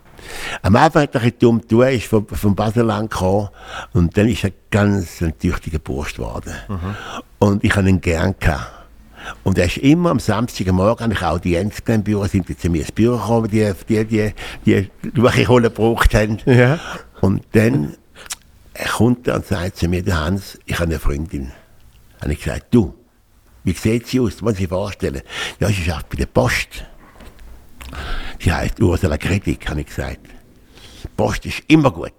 [0.62, 3.50] Am Anfang hat er ein dumm tun, ist von, von Basel gekommen
[3.94, 6.54] und dann ist er ganz ein tüchtiger Bursch geworden.
[6.68, 6.96] Mhm.
[7.40, 8.72] Und ich habe ihn gern gehabt.
[9.44, 12.92] Und er ist immer am Samstagmorgen, ich Audienz im Büro, sind die zu mir ins
[12.92, 14.34] Büro gekommen, die, die, die,
[14.66, 16.38] die, die welche Kohle gebraucht haben.
[16.46, 16.80] Ja.
[17.22, 17.96] Und dann
[18.96, 21.52] kommt er und sagt zu mir, der Hans, ich habe eine Freundin.
[22.22, 22.94] Habe ich gesagt, du,
[23.63, 24.42] wie sieht sie aus?
[24.42, 25.22] Muss ich vorstellen.
[25.60, 26.86] Ja, sie schafft bei der Post.
[28.39, 30.19] Sie heißt Ursula Kritik, habe ich gesagt.
[31.15, 32.13] Post ist immer gut.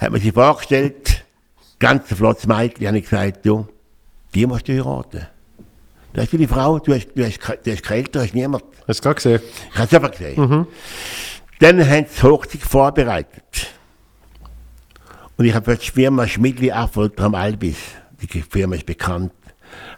[0.00, 1.24] Hat man sich vorgestellt,
[1.78, 3.66] ganz flottes Mädchen, habe ich gesagt, du,
[4.34, 5.26] die musst du heiraten.
[6.12, 8.64] Das ist die Frau, du hast, du hast, du hast keine du hast niemand.
[8.88, 9.40] Hast du gerade gesehen?
[9.70, 10.40] Ich habe es einfach gesehen.
[10.40, 10.66] Mhm.
[11.58, 13.68] Dann haben sie Hochzeit vorbereitet.
[15.36, 17.76] Und ich habe für die Firma Schmidli Erfolg am Albis,
[18.20, 19.32] die Firma ist bekannt,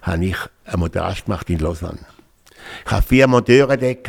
[0.03, 2.01] habe ich eine Montage gemacht in Lausanne.
[2.85, 4.05] Ich habe vier Monteure dort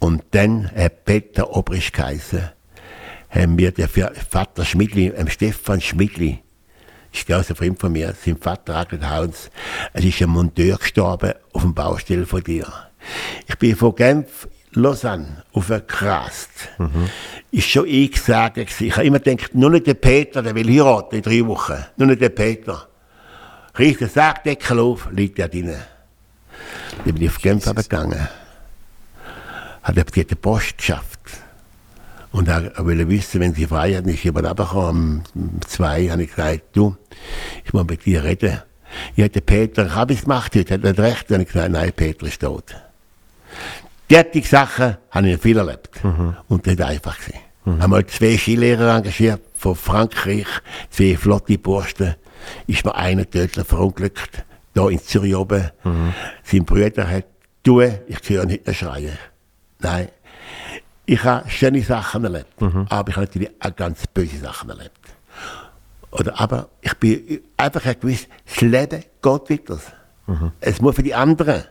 [0.00, 2.50] und dann hat Peter Obrist geheißen,
[3.30, 6.40] haben wir der Vater Schmidli, ähm Stefan Schmidli,
[7.12, 9.50] ist genauso Freund von mir, sein Vater Agnes Hauns,
[9.92, 12.66] es ist ein Monteur gestorben auf dem Baustelle von dir.
[13.46, 16.50] Ich bin von Genf Lausanne aufgekrast.
[16.78, 17.10] Mhm.
[17.50, 21.16] Ist schon ich gesagt, ich habe immer gedacht, nur nicht der Peter, der will heiraten
[21.16, 21.84] in drei Wochen.
[21.96, 22.88] Nur nicht der Peter.
[23.78, 25.74] Riech den Sargdeckel auf, liegt er drin.
[27.04, 28.28] Dann bin ich auf Genf gegangen
[29.82, 31.20] hat er die Post geschafft.
[32.32, 35.22] Und er, wollte wissen, wenn sie frei hat, ist jemand runtergekommen.
[35.34, 36.96] Um zwei habe ich gesagt, du,
[37.64, 38.62] ich muss mit dir reden.
[39.16, 41.30] Ich hätte Peter, ich habe es gemacht heute, hat er recht?
[41.30, 42.76] Und ich gesagt, nein, Peter ist tot.
[44.08, 46.02] Derartige Sachen habe ich viel erlebt.
[46.04, 46.36] Mhm.
[46.48, 47.18] Und das war einfach.
[47.18, 47.38] Gewesen.
[47.64, 47.82] Mhm.
[47.82, 50.46] Einmal zwei Skilehrer engagiert von Frankreich,
[50.90, 52.14] zwei flotte Posten.
[52.66, 55.70] Ist mir einer tödlich verunglückt, da in Zürich oben.
[55.84, 56.14] Mhm.
[56.42, 57.26] Sein Bruder hat,
[57.62, 59.18] du, ich höre nicht mehr schreien.
[59.80, 60.08] Nein.
[61.06, 62.86] Ich habe schöne Sachen erlebt, mhm.
[62.88, 64.92] aber ich habe natürlich auch ganz böse Sachen erlebt.
[66.12, 69.80] Oder, aber ich bin einfach gewiss, das Leben geht weiter.
[70.26, 70.52] Mhm.
[70.60, 71.64] Es muss für die anderen.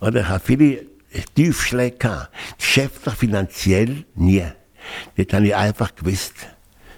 [0.00, 0.86] Oder ich habe viele
[1.34, 2.30] Tiefschläge gehabt.
[2.58, 4.44] Geschäftlich, finanziell nie.
[5.16, 6.34] Dort habe ich einfach gewusst,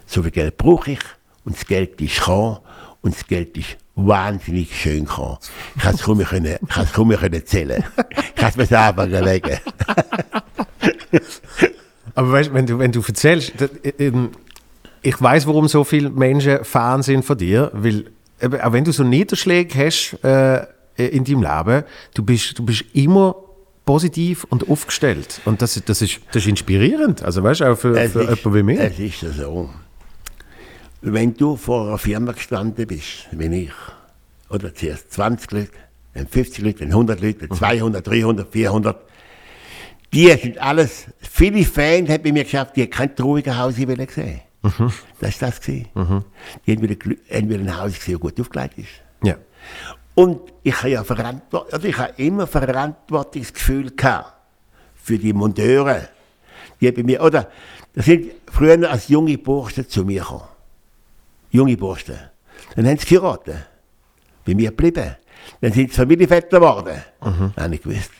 [0.06, 1.00] so viel Geld brauche ich
[1.44, 2.58] und das Geld ist gekommen
[3.00, 5.38] und das Geld ist wahnsinnig schön gekommen.
[5.76, 7.84] Ich konnte es kaum können, ich es kaum können zählen.
[8.18, 9.58] Ich kann es mir selber überlegen.
[12.14, 13.52] Aber weißt, wenn du, wenn du erzählst,
[13.98, 14.30] ähm,
[15.02, 18.06] ich weiß, warum so viele Menschen Fan sind von dir, weil
[18.62, 23.36] auch wenn du so Niederschläge hast äh, in deinem Leben, du bist, du bist immer
[23.84, 25.40] positiv und aufgestellt.
[25.44, 27.22] Und das, das, ist, das ist inspirierend.
[27.22, 28.78] Also weißt du, auch für, für ist, jemanden wie mich.
[28.80, 29.70] Es ist so
[31.02, 33.72] wenn du vor einer Firma gestanden bist, wie ich,
[34.48, 35.70] oder zuerst 20 Leute,
[36.14, 39.00] dann 50 Leute, dann 100 Leute, 200, 300, 400,
[40.12, 44.40] die sind alles viele Fans haben bei mir geschafft, die kein trauriges Haus wollen sehen.
[44.62, 44.92] Mhm.
[45.20, 45.68] Das war das.
[45.68, 46.24] Mhm.
[46.66, 46.96] Die haben wieder,
[47.32, 48.88] haben wieder ein Haus gesehen, das gut aufgelegt ist.
[49.22, 49.36] Ja.
[50.14, 54.34] Und ich habe ja Verantwort also ich habe immer Verantwortungsgefühl gehabt
[54.96, 56.08] für die Monteure.
[56.80, 57.48] Die bei mir, oder,
[57.94, 60.49] das sind früher als junge Burschen zu mir gekommen.
[61.50, 62.18] Junge Burschen.
[62.76, 63.66] Dann haben sie geheiratet.
[64.44, 65.16] Bei mir geblieben.
[65.60, 67.02] Dann sind sie Familienväter geworden.
[67.20, 68.10] Dann habe ich gewusst,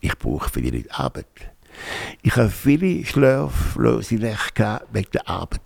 [0.00, 1.26] ich brauche für die Leute Arbeit.
[2.22, 5.60] Ich habe viele schlaflose Nächte wegen der Arbeit.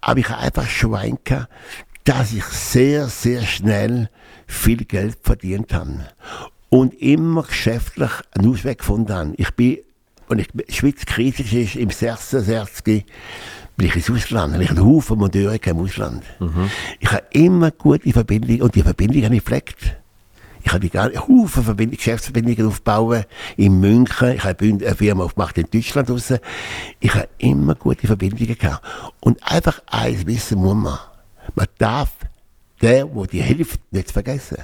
[0.00, 1.52] Aber ich habe einfach Schwein gehabt,
[2.04, 4.08] dass ich sehr, sehr schnell
[4.46, 6.08] viel Geld verdient habe.
[6.70, 9.34] Und immer geschäftlich einen Ausweg gefunden habe.
[9.36, 9.78] Ich bin,
[10.28, 13.04] als ich die Schweiz kritisch ist, im 66
[13.78, 14.52] bin ich ins Ausland.
[14.52, 16.24] Habe ich einen Haufen Monteure im Ausland.
[16.98, 19.96] Ich habe immer gute Verbindungen und die Verbindungen habe ich gepflegt.
[20.64, 24.32] Ich habe ganze Haufen Verbind Geschäftsverbindungen aufgebaut in München.
[24.32, 26.34] Ich habe eine Firma aufgemacht in Deutschland raus.
[26.98, 28.84] Ich habe immer gute Verbindungen gehabt.
[29.20, 30.98] Und einfach eins wissen muss man.
[31.54, 32.10] Man darf
[32.82, 34.58] der, der dir hilft, nicht vergessen.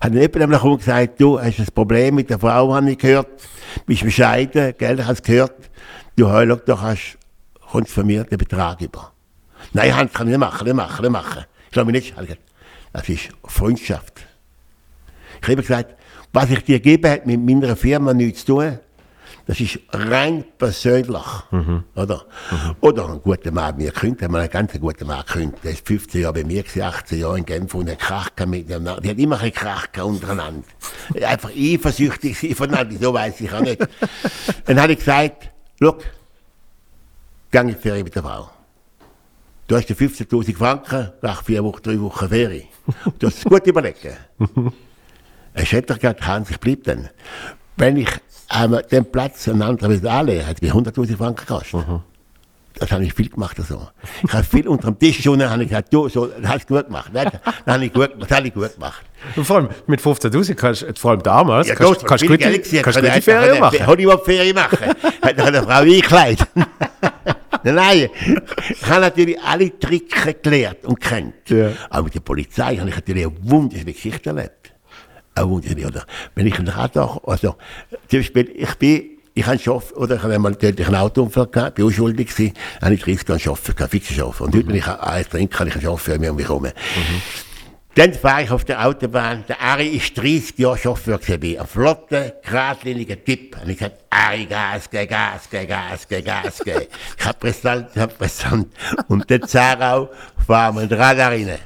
[0.00, 3.28] Hat jemand gekommen und gesagt, du hast ein Problem mit der Frau, habe ich gehört,
[3.86, 5.70] bist bescheiden, Geld hast du gehört,
[6.16, 7.18] du heul, da hast,
[7.72, 9.12] kommst von mir den Betrag über.
[9.72, 11.44] Nein, Hans, kann ich nicht machen, nicht machen, nicht machen.
[11.64, 12.14] Ich glaube nicht.
[12.92, 14.20] Das ist Freundschaft.
[15.40, 15.96] Ich habe gesagt,
[16.34, 18.78] was ich dir gebe, hat mit meiner Firma nichts zu tun.
[19.46, 21.24] Das ist rein persönlich.
[21.94, 22.26] Oder?
[22.82, 25.64] Oder ein guter Mann mir haben wir einen ganz guten Mann gekündigt.
[25.64, 29.00] Der ist 15 Jahre bei mir, gewesen, 18 Jahre in Genf und hat Krach miteinander.
[29.00, 30.68] Die hat immer ein Krach untereinander.
[31.26, 33.80] Einfach eifersüchtig voneinander, so weiß ich auch nicht.
[34.66, 35.96] Dann habe ich gesagt, schau,
[37.52, 38.50] geh in die Ferien mit der Frau.
[39.68, 42.66] Du hast dir 15.000 Franken nach vier Wochen, drei Wochen Ferien.
[43.18, 44.16] Du hast es gut überlegen.
[45.54, 47.10] Er hat gesagt, Hans, ich bleib dann.
[47.76, 48.08] Wenn ich
[48.48, 51.84] einmal den Platz einen anderen wieder anlege, hat mir 100.000 Franken gekostet.
[52.78, 53.58] Das habe ich viel gemacht.
[53.58, 53.86] So.
[54.24, 56.76] Ich habe viel unter dem Tisch schon, habe ich gesagt, du, so, das hast du
[56.76, 57.10] gut gemacht.
[57.12, 57.26] Das
[57.66, 59.02] habe ich gut, das habe ich gut gemacht.
[59.36, 62.28] Und vor allem mit 15.000 kannst du, vor allem damals, Ja, kannst, das kannst du
[62.28, 63.78] gute, gewesen, kannst kann gute einfach Ferien machen.
[64.54, 64.78] Machen.
[65.22, 66.48] Hat eine Frau eingekleidet.
[67.64, 68.10] nein, nein.
[68.70, 71.50] Ich habe natürlich alle Tricks gelernt und kennt.
[71.50, 71.72] Ja.
[71.90, 74.72] Aber mit der Polizei habe ich natürlich eine wunderschöne Geschichte erlebt.
[75.34, 76.06] Eine wunderschöne, oder?
[76.34, 77.56] Wenn ich ein Radar, also,
[78.08, 79.02] zum Beispiel, ich bin,
[79.34, 82.94] ich habe Chauffeur, oder ich habe einmal natürlich einen Autounfall gehabt, bin unschuldig gewesen, habe
[82.94, 84.46] ich 30 Jahre Chauffeur gehabt, fixen Chauffeur.
[84.46, 86.68] Und heute, wenn ich eins trinke, habe ich Chauffeur mehr um mich herum.
[87.94, 89.44] Dann fahre ich auf der Autobahn.
[89.48, 91.60] Der Ari ist 30 Jahre Chauffeur gewesen.
[91.60, 93.60] Ein flotter, geradliniger Typ.
[93.62, 96.88] Und ich gesagt, Ari, Gas, geh, Gas, geh, Gas, geh, Gas, geh.
[97.18, 98.72] Ich hab präsent, ich hab präsent.
[99.08, 100.08] Und der Zarau
[100.46, 101.58] fahren wir den Radar rein.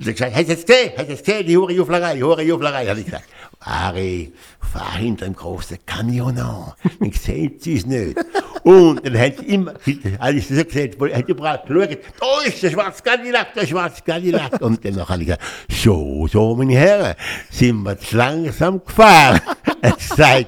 [0.00, 0.92] Und hat gesagt, es gesehen?
[0.96, 1.46] Hast du es gesehen?
[1.46, 2.86] Die hure Juflerei, die hure Juflerei.
[2.88, 3.24] Habe ich gesagt,
[3.60, 4.32] Ari,
[4.64, 6.72] fahr hinter dem großen Kamion an.
[7.12, 8.16] Sehen sie es nicht.
[8.64, 13.02] Und dann hat immer, ich das so habe, hat überall geschaut, da ist der schwarze
[13.02, 14.60] Cadillac, der schwarze Cadillac.
[14.62, 17.14] Und dann habe ich gesagt, so, so, meine Herren,
[17.50, 19.40] sind wir zu langsam gefahren.
[19.84, 20.46] Er gesagt,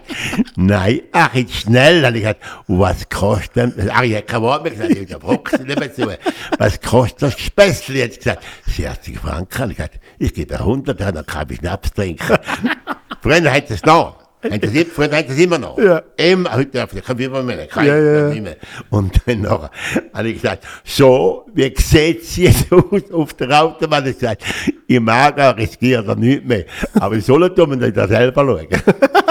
[0.56, 2.00] nein, ach, jetzt schnell.
[2.00, 5.66] Dann habe ich gesagt, was kostet denn, Ari hat kein Wort mehr gesagt, ich habe
[5.66, 6.08] nicht mehr zu.
[6.56, 7.98] Was kostet das Späßli?
[7.98, 9.58] Jetzt gesagt, 60 Franken.
[9.58, 12.38] Habe ich gesagt, ich gebe 100, dann kann ich Schnaps trinken.
[13.26, 14.18] Früher hat es noch.
[14.40, 15.76] Hat das, früher hat es immer noch.
[15.78, 16.00] Ja.
[16.16, 17.66] Immer, heute darf ich kein Fieber mehr.
[17.66, 18.56] Kein, Ja, ja, nicht mehr.
[18.88, 19.68] Und dann noch,
[20.14, 24.06] habe ich gesagt, so, wie sieht es jetzt aus auf der Autobahn?
[24.06, 24.44] Ich gesagt,
[24.86, 26.66] ich mag auch riskieren er nichts mehr.
[27.00, 28.68] Aber ich soll tun, wenn ich da selber schauen.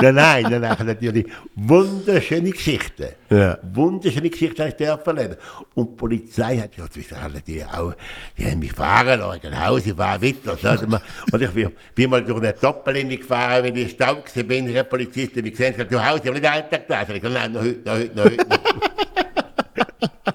[0.00, 3.08] nein, nein, nein, natürlich wunderschöne Geschichten.
[3.28, 3.58] Ja.
[3.62, 5.36] Wunderschöne Geschichten habe ich dürfen erleben.
[5.74, 7.94] Und die Polizei hat ja natürlich auch,
[8.36, 10.56] die haben mich fahren lassen, nach Hause fahren, weiter.
[10.56, 10.96] So,
[11.32, 15.36] und ich bin, bin mal durch eine Doppellinie gefahren, wenn ich Stau bin, der Polizist,
[15.36, 17.02] der mich gesehen hat, du Hause, ich habe nicht einen Tag da.
[17.02, 18.59] Ich habe gesagt, nein, noch heute, noch heute, noch heute.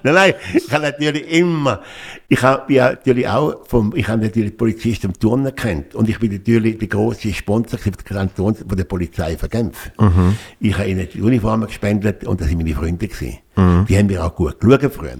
[0.06, 1.82] Nein, nein, ich habe natürlich immer,
[2.28, 6.20] ich habe ja natürlich auch vom, ich habe natürlich Polizisten im Turnen kennt und ich
[6.20, 9.90] bin natürlich der große Sponsor für die Kanton von der Polizei von Genf.
[10.60, 13.38] Ich habe ihnen die Uniformen gespendet und das sind meine Freunde gewesen.
[13.88, 15.16] Die haben mir auch gut geschaut früher.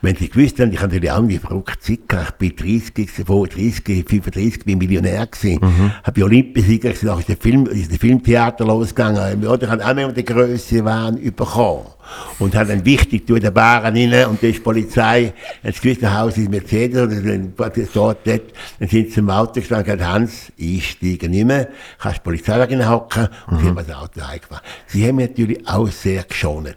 [0.00, 2.40] Wenn sie gewusst haben, ich habe natürlich auch eine verrückte Zeit gehabt.
[2.40, 5.60] Ich bin 30, vor 30, 35, bin Millionär gewesen.
[6.04, 9.44] Habe Olympiasieger gewesen, auch ist der Film, ist der Filmtheater losgegangen.
[9.44, 11.86] Oder ich habe auch immer die Größe Wahn bekommen.
[12.38, 16.36] Und habe dann wichtig durch den Baren rein und da ist die Polizei, das Haus
[16.36, 17.12] ist Mercedes oder
[17.76, 18.42] ist dort, dort,
[18.78, 22.22] dann sind sie im Auto gestanden und gesagt, Hans, ich steige nicht mehr, kannst die
[22.22, 24.62] Polizeiwagen hocken und sie haben das Auto heimgefahren.
[24.86, 26.76] Sie haben mich natürlich auch sehr geschont.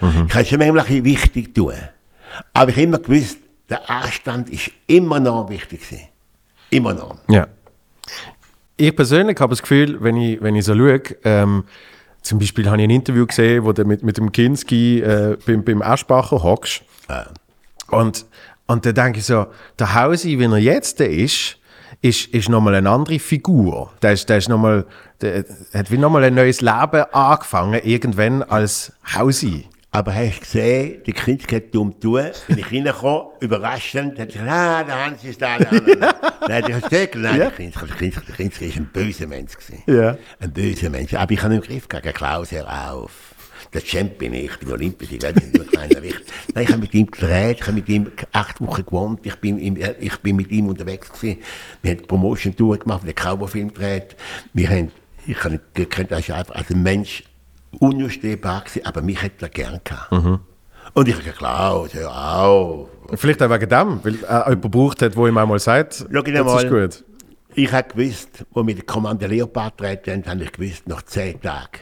[0.00, 1.74] Ich kann schon manchmal ein bisschen wichtig tun.
[2.52, 3.38] Aber ich habe immer gewusst,
[3.68, 6.08] der Anstand ist immer noch wichtig gewesen.
[6.70, 7.16] Immer noch.
[7.28, 7.48] Ja.
[8.76, 11.64] Ich persönlich habe das Gefühl, wenn ich, wenn ich so schaue, ähm,
[12.22, 15.64] Zum Beispiel habe ich ein Interview gesehen, wo du mit, mit dem Kinski äh, beim,
[15.64, 16.82] beim Aschbacher hockst.
[17.90, 18.26] Und,
[18.66, 19.46] und dann denke ich so,
[19.78, 21.56] der Hausi, wie er jetzt ist,
[22.02, 23.92] ist, ist nochmal eine andere Figur.
[24.02, 24.84] Der, ist, der, ist noch mal,
[25.20, 29.66] der hat wie nochmal ein neues Leben angefangen, irgendwann als Hausi.
[29.90, 34.48] Aber hast du gesehen, der Kinski hat dumm tun, wenn ich reinkomme, überraschend, hat gesagt,
[34.48, 35.58] ah, der Hans ist da.
[35.58, 35.96] Nein,
[36.46, 39.82] nein, der Stöckel, nein, der Kinski, der der Kinski ist ein böser Mensch gewesen.
[39.86, 40.18] Ja.
[40.40, 41.14] Ein böser Mensch.
[41.14, 43.34] Aber ich habe im Griff gegen Klaus, hör auf.
[43.72, 46.22] Der Champ bin ich, ich bin Olympisch, ich werde nur kleiner Wicht.
[46.54, 49.58] Nein, ich habe mit ihm gedreht, ich habe mit ihm acht Wochen gewohnt, ich bin,
[49.58, 51.40] ihm, ich bin mit ihm unterwegs gewesen.
[51.82, 54.16] Wir haben Promotion-Tour gemacht, wir haben Cowboy-Film gedreht.
[54.52, 54.90] Wir haben,
[55.26, 57.24] ich habe nicht gekannt, als ein Mensch
[57.80, 60.12] unüberstehbar gewesen, aber mich hätte er gern gehabt.
[60.94, 62.10] Und ich habe Klaus, hör
[62.42, 62.88] auf.
[63.14, 66.34] Vielleicht auch wegen dem, weil er jemanden gebraucht hat, der ihm einmal sagt, Schau ihn
[66.34, 66.64] das mal.
[66.64, 67.04] ist gut.
[67.54, 71.40] Ich habe gewusst, wo wir den Kommando Leopard treten haben, habe ich gewusst, nach zehn
[71.40, 71.80] Tagen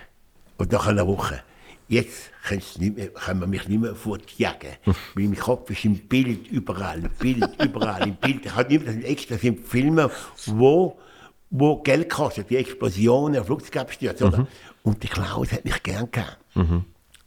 [0.59, 1.41] und nach einer Woche.
[1.89, 2.31] Jetzt
[2.79, 4.71] mehr, kann man mich nicht mehr fortjagen.
[4.85, 4.95] Weil
[5.29, 8.47] mein Kopf ist im Bild überall, im Bild überall, im Bild.
[8.47, 10.11] Ich habe nicht mehr das sind extra das sind Filme,
[10.47, 10.99] wo,
[11.51, 14.25] wo Geld kosten, die Explosionen, Flugzeugabstürze.
[14.25, 14.47] oder?
[14.87, 16.39] Und der Klaus hat mich gern gehabt.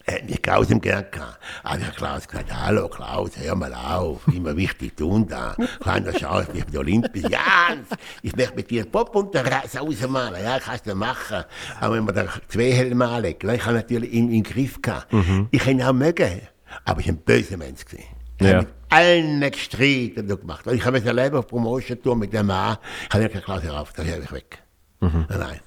[0.06, 1.40] Er hat mich Klaus im gern gehabt.
[1.62, 5.58] Also hat Klaus gesagt, hallo Klaus, hör mal auf, immer wichtig tun da.
[5.82, 6.14] Kleiner
[6.54, 7.26] ich bin Olympisch.
[7.30, 7.76] Ja,
[8.22, 10.42] ich möchte mit dir Pop und der Reise ausmalen.
[10.42, 11.44] Ja, kannst du machen.
[11.82, 13.06] Aber wenn wir da zwei Helme
[13.42, 15.14] dann ich habe natürlich ihn im Griff gehabt.
[15.52, 16.42] Ich habe ihn auch mögen,
[16.86, 17.84] aber ich war ein böser Mensch.
[17.84, 18.06] Gewesen.
[18.42, 18.66] Ja.
[18.90, 20.66] allen gestritten gemacht.
[20.66, 22.78] Und ich habe es erlebt auf Promotion-Tour mit dem Mann.
[23.10, 24.64] Ich habe gesagt, Klaus, hör auf, das höre ich weg.
[25.02, 25.60] Nein, nein.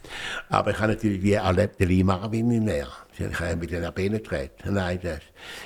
[0.50, 2.88] Aber ich habe natürlich wie erlebt, Lee Marvin in mir.
[3.16, 4.74] Ich habe mit den Beinen getreten.
[4.74, 5.20] Nein, das.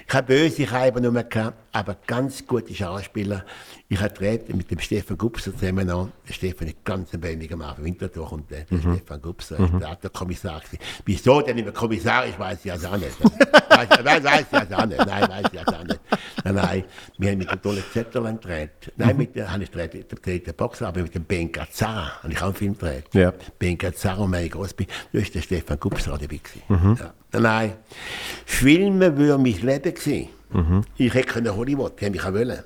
[0.06, 3.44] Ich habe böse Reiber nur gehabt, aber ganz gute Schauspieler.
[3.88, 6.08] Ich habe gedreht mit dem Stefan Gubser zusammen noch.
[6.28, 9.96] Der Stefan ist ganz ein wenig am Winterthur und der, der Stefan Gubser ist der
[9.96, 10.60] der Kommissar.
[10.60, 10.78] gewesen.
[11.04, 13.20] Wieso der nicht mehr Kommissar ist, weiß ich also auch nicht.
[13.20, 15.06] weiß, weiß, weiß ich also auch nicht.
[15.06, 16.00] Nein, weiß ich also auch nicht.
[16.44, 16.84] Nein, nein.
[17.18, 18.70] Wir haben mit dem Tolle Zetterlein gedreht.
[18.96, 22.40] Nein, mit der, habe ich gedreht, der, Boxer, aber mit dem Ben Gazzara habe ich
[22.40, 23.04] auch einen Film gedreht.
[23.12, 23.32] Ja.
[23.58, 26.96] Ben Gazzaro, mein Großbi, da ist der Stefan Gubser dabei gewesen.
[26.98, 27.14] Ja.
[27.38, 27.74] Nein,
[28.46, 30.28] Filme wäre mein Leben gewesen.
[30.96, 32.62] Ich hätte können Hollywood, hätte ich auch wollen.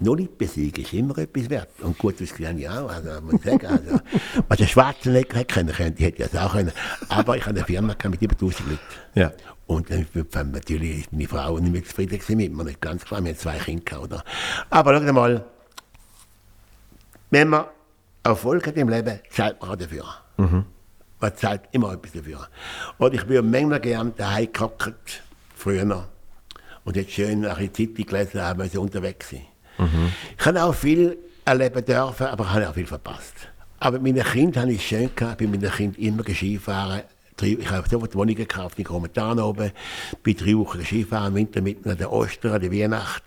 [0.00, 1.68] Nur nicht besiegen ist immer etwas wert.
[1.80, 3.66] Und gut ausgesehen ja auch, also muss sagen.
[3.66, 4.00] Also,
[4.48, 6.72] was der Schwarzenegger hätte können, die hätte ich das auch können.
[7.08, 8.80] Aber ich habe eine Firma mit über 1000 Leuten.
[9.14, 9.32] Ja.
[9.66, 13.30] Und dann war natürlich meine Frau nicht mehr zufrieden mit mir, nicht ganz klar, wir
[13.30, 14.24] haben zwei Kinder oder?
[14.70, 15.44] Aber schau mal,
[17.30, 17.64] wenn man
[18.22, 20.04] Erfolg hat im Leben, zahlt man auch dafür.
[21.20, 22.48] Man zahlt immer etwas dafür.
[22.98, 25.22] Und ich würde manchmal gerne daheim gehockt,
[25.54, 26.08] früher noch,
[26.84, 29.42] und jetzt schön nach der Zeitung gelesen haben, wenn sie unterwegs sind.
[30.38, 33.34] Ich habe auch viel erleben dürfen, aber ich habe auch viel verpasst.
[33.80, 37.02] Aber mit meinen Kindern habe ich es schön gehabt, bei meinen Kindern immer Skifahren.
[37.40, 39.72] Ich habe sofort Wohnungen gekauft in Gromentan oben,
[40.22, 43.24] bin drei Wochen Skifahren, im Winter mitten an der Ostern, an der Weihnacht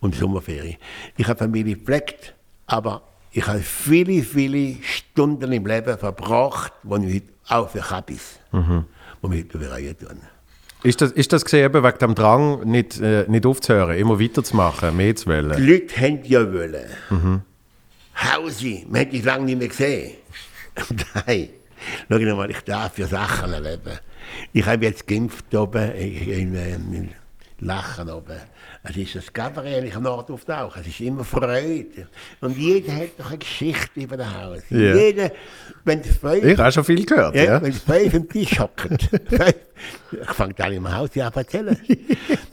[0.00, 0.76] und Sommerferien.
[1.18, 2.34] Ich habe Familie gepflegt,
[2.66, 3.02] aber
[3.32, 8.38] ich habe viele, viele Stunden im Leben verbracht, wo ich heute auch für Kabis,
[9.20, 10.20] wo mich heute bereuen tun.
[10.84, 14.96] Ist das, ist das gesehen, eben wegen dem Drang, nicht, äh, nicht aufzuhören, immer weiterzumachen,
[14.96, 15.66] mehr zu Die wollen?
[15.66, 17.44] Leute haben ja wollen.
[18.16, 20.16] Hausi, man hat dich lange nicht mehr gesehen.
[21.26, 21.48] Nein,
[22.08, 23.98] schau mal, ich darf für Sachen erleben.
[24.52, 26.54] Ich habe jetzt geimpft oben, in, in,
[26.94, 27.10] in
[27.62, 28.40] Lachen oben.
[28.82, 30.80] Es ist das Gabriel, ich Nord auftauche.
[30.80, 32.08] Es ist immer Freude.
[32.40, 34.62] Und jeder hat doch eine Geschichte über das Haus.
[34.70, 34.96] Ja.
[34.96, 35.30] Jeder,
[35.84, 37.62] wenn fünf, Ich habe schon viel gehört, ja, ja.
[37.62, 38.98] wenn die fünf am Tisch hocken.
[40.12, 41.76] Ich fange dann im Haus an zu erzählen.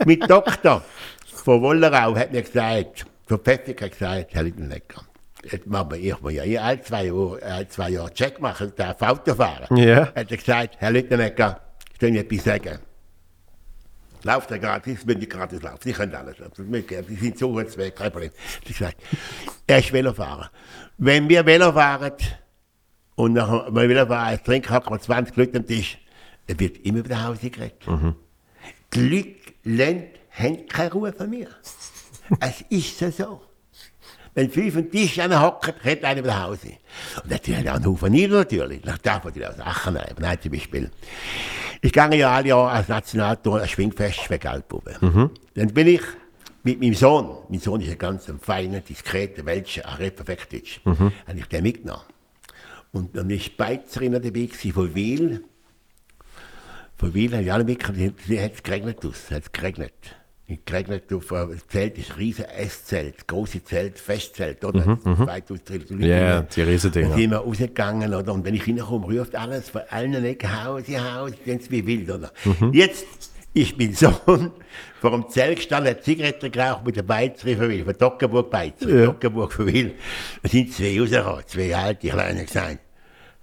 [0.03, 0.83] Mein Doktor
[1.25, 5.03] von Wollerau hat mir gesagt, von Pfeffig hat gesagt, Herr Littenlecker,
[5.43, 8.73] jetzt machen wir, ich muss ja eh alle zwei Jahre, alle zwei Jahre Check machen,
[8.75, 9.77] darf Auto fahren.
[9.77, 10.07] Ja.
[10.07, 11.61] Hat er gesagt, Herr Littenlecker,
[11.93, 12.79] ich will Ihnen etwas sagen.
[14.23, 15.79] Lauft er gratis, wenn die gratis laufen.
[15.84, 16.39] Sie können alles.
[16.39, 17.05] Ist möglich.
[17.08, 18.32] Die sind so jetzt weg, kein Problem.
[18.65, 18.97] Sie sagt,
[19.65, 20.51] er ist Velofahrer.
[20.97, 22.13] Wenn wir Velo fahren
[23.15, 25.97] und nach dem Velofahren als Trinken hocken wir 20 Leute am Tisch,
[26.47, 27.86] dann wird immer über das Haus geredet.
[28.93, 31.47] Die Leute lernen, haben keine Ruhe von mir.
[32.39, 33.41] es ist so so.
[34.34, 36.60] Wenn fünf am Tisch hocken, redet einer über das Haus.
[37.23, 38.82] Und natürlich auch ein Haufen nieder natürlich.
[38.82, 40.15] Da darf man natürlich auch Sachen nehmen.
[40.19, 40.91] Nein, zum Beispiel.
[41.81, 44.95] Ich gehe ja alle Jahre als Nationaltour ein Schwingfest für Geldbuben.
[45.53, 46.01] Dann bin ich
[46.63, 50.51] mit meinem Sohn, mein Sohn ist ein ganz ein feiner, diskreter Welcher, er redet perfekt
[50.53, 52.03] Deutsch, habe ich den mitgenommen.
[52.91, 55.43] Und dann ist Beizerin dabei gewesen von Wiel.
[56.97, 59.93] Von Wiel habe ich alle mitgenommen, sie hat es geregnet aus, hat es geregnet.
[61.13, 64.97] Auf äh, das Zelt, ist riesen Esszelt, große Zelt, Festzelt, oder?
[65.03, 65.93] Mhm, 2000 Leute.
[65.99, 67.09] Ja, yeah, die riesen Dinger.
[67.09, 68.33] Dann sind wir rausgegangen, oder?
[68.33, 72.31] Und wenn ich reinkomme, ruft alles von allen Ecken, Hause, Haus, sind wie wild, oder?
[72.45, 72.73] Mhm.
[72.73, 73.05] Jetzt
[73.53, 74.51] ist mein Sohn
[74.99, 78.89] vor dem Zelt gestanden, hat Zigaretten geraucht mit der Beizer von Will, von Dockenburg Beizer,
[78.89, 79.05] ja.
[79.05, 79.95] Dockenburg von Will.
[80.41, 82.79] Da sind zwei rausgekommen, zwei alte Kleine gesagt,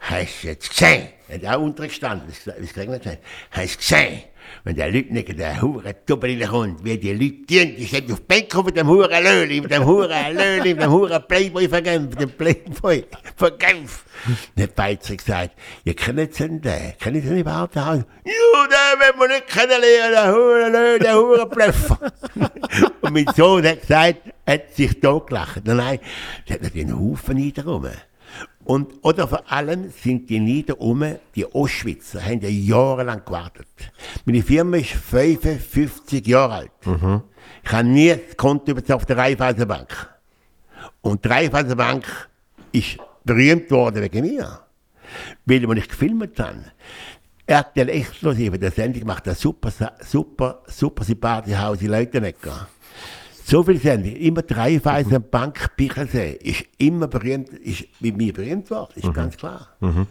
[0.00, 1.08] hast du jetzt gesehen?
[1.28, 3.18] Er hat auch untergestanden, wie es geregnet hat.
[3.50, 4.22] Hast du gesehen?
[4.64, 8.22] Wenn der Leute nicht der Hure Doppel reinkommt, wie die Leute tun, die sind auf
[8.22, 12.30] Bank mit dem Hure Löli, mit dem Hure Löli, mit dem Hure Playboy mit dem
[12.30, 13.04] Playboy
[13.58, 14.04] Genf.
[14.56, 15.52] Der Beizer gesagt,
[15.84, 17.76] ihr kennt den, kennt den überhaupt?
[17.76, 22.12] Ja, den wenn wir nicht kennenlernen, der Hure Löli, der Hure Blöffer.
[23.00, 25.62] Und mein Sohn hat gesagt, hat sich totgelacht.
[25.64, 25.98] Nein, nein,
[26.46, 27.88] es hat einen Haufen niederrum.
[28.66, 33.68] Und, oder vor allem sind die Niederume, die Ostschweizer, haben ja jahrelang gewartet.
[34.24, 36.86] Meine Firma ist 55 Jahre alt.
[36.86, 37.22] Mhm.
[37.64, 40.08] Ich habe nie das Konto auf der Raiffeisenbank.
[41.00, 42.28] Und die Raiffeisenbank
[42.72, 44.60] ist berühmt worden wegen mir.
[45.44, 46.64] Weil, wenn ich gefilmt habe,
[47.46, 52.68] RTL Exklusive, der Sendung macht ein super, super, super sympathische Haus in Leutenecker.
[53.48, 54.16] So viel Sendung.
[54.16, 55.30] Immer Dreifeisen mhm.
[55.30, 59.12] Bank Bichelsee ist immer berühmt, ist mit mir berühmt worden, ist mhm.
[59.12, 59.68] ganz klar.
[59.78, 60.08] Mhm.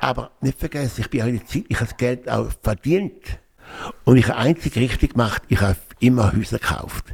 [0.00, 3.38] Aber nicht vergessen, ich bin auch in der Zeit, ich habe das Geld auch verdient.
[4.02, 7.04] Und ich habe einzig richtig gemacht, ich habe immer Häuser gekauft.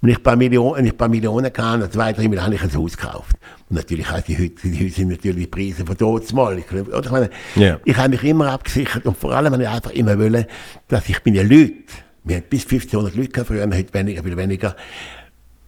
[0.00, 2.62] Wenn ich ein paar Millionen, ich ein paar Millionen hatte, zwei, drei Millionen, habe ich
[2.62, 3.36] ein Haus gekauft.
[3.68, 6.58] Und natürlich auch die, Häuser, die Häuser sind natürlich die Preise von dort mal.
[6.58, 7.78] Ich, ich, meine, yeah.
[7.84, 10.46] ich habe mich immer abgesichert und vor allem habe ich einfach immer wollen,
[10.88, 11.74] dass ich meine Leute,
[12.24, 14.76] wir hatten bis 1500 Leute früher, heute weniger, viel weniger.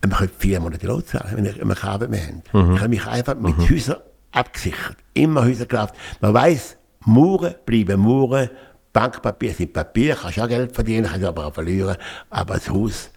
[0.03, 2.43] Wir können vier Monate Lohn zahlen, wenn wir keine Arbeit mehr haben.
[2.53, 2.75] Mhm.
[2.75, 3.71] Ich habe mich einfach mit mhm.
[3.71, 3.97] Häusern
[4.33, 4.97] abgesichert.
[5.14, 5.95] Immer Häuser gekauft.
[6.21, 8.51] Man weiß, Mauern bleiben Mauern,
[8.93, 11.97] Bankpapier sind Papier, kannst auch Geld verdienen, kannst aber auch verlieren.
[12.31, 13.11] Aber das Haus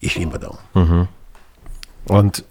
[0.00, 0.58] ist immer da.
[0.74, 1.08] Mhm.
[2.06, 2.44] Und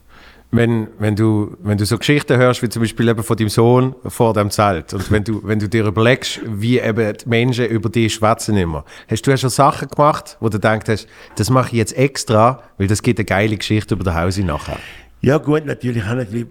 [0.51, 3.95] wenn, wenn, du, wenn du so Geschichten hörst, wie zum Beispiel eben von deinem Sohn
[4.05, 7.89] vor dem Zelt, und wenn du, wenn du dir überlegst, wie eben die Menschen über
[7.89, 11.05] dich schwätzen immer, hast du ja schon Sachen gemacht, wo du denkst,
[11.36, 14.79] das mache ich jetzt extra, weil das gibt eine geile Geschichte über das Haus nachher?
[15.19, 16.45] Ja gut, natürlich habe ich,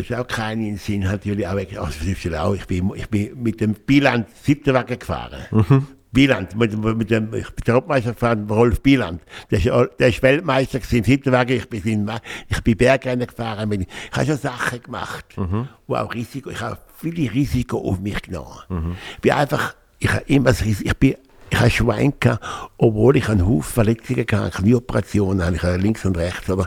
[0.00, 4.26] ich auch keinen Sinn, natürlich auch, also auch ich, bin, ich bin mit dem Biland
[4.42, 5.40] siebten Wagen gefahren.
[5.52, 5.86] Mhm.
[6.18, 9.22] Bieland, mit, mit dem, ich bin der Hauptmeister gefahren, Rolf Bieland.
[9.52, 9.66] Der ist,
[10.00, 12.10] der ist Weltmeister gewesen, Hinterwege, ich bin, in,
[12.48, 15.68] ich bin Bergrennen gefahren, ich habe schon Sachen gemacht, mhm.
[15.86, 18.58] wo auch Risiko, ich habe viele Risiko auf mich genommen.
[18.68, 18.96] Mhm.
[19.14, 21.14] Ich bin einfach, ich habe immer das Risiko, ich bin,
[21.50, 22.44] ich habe Schwein gehabt,
[22.78, 26.66] obwohl ich einen Haufen Verletzungen hatte, Knieoperationen habe ich links und rechts, aber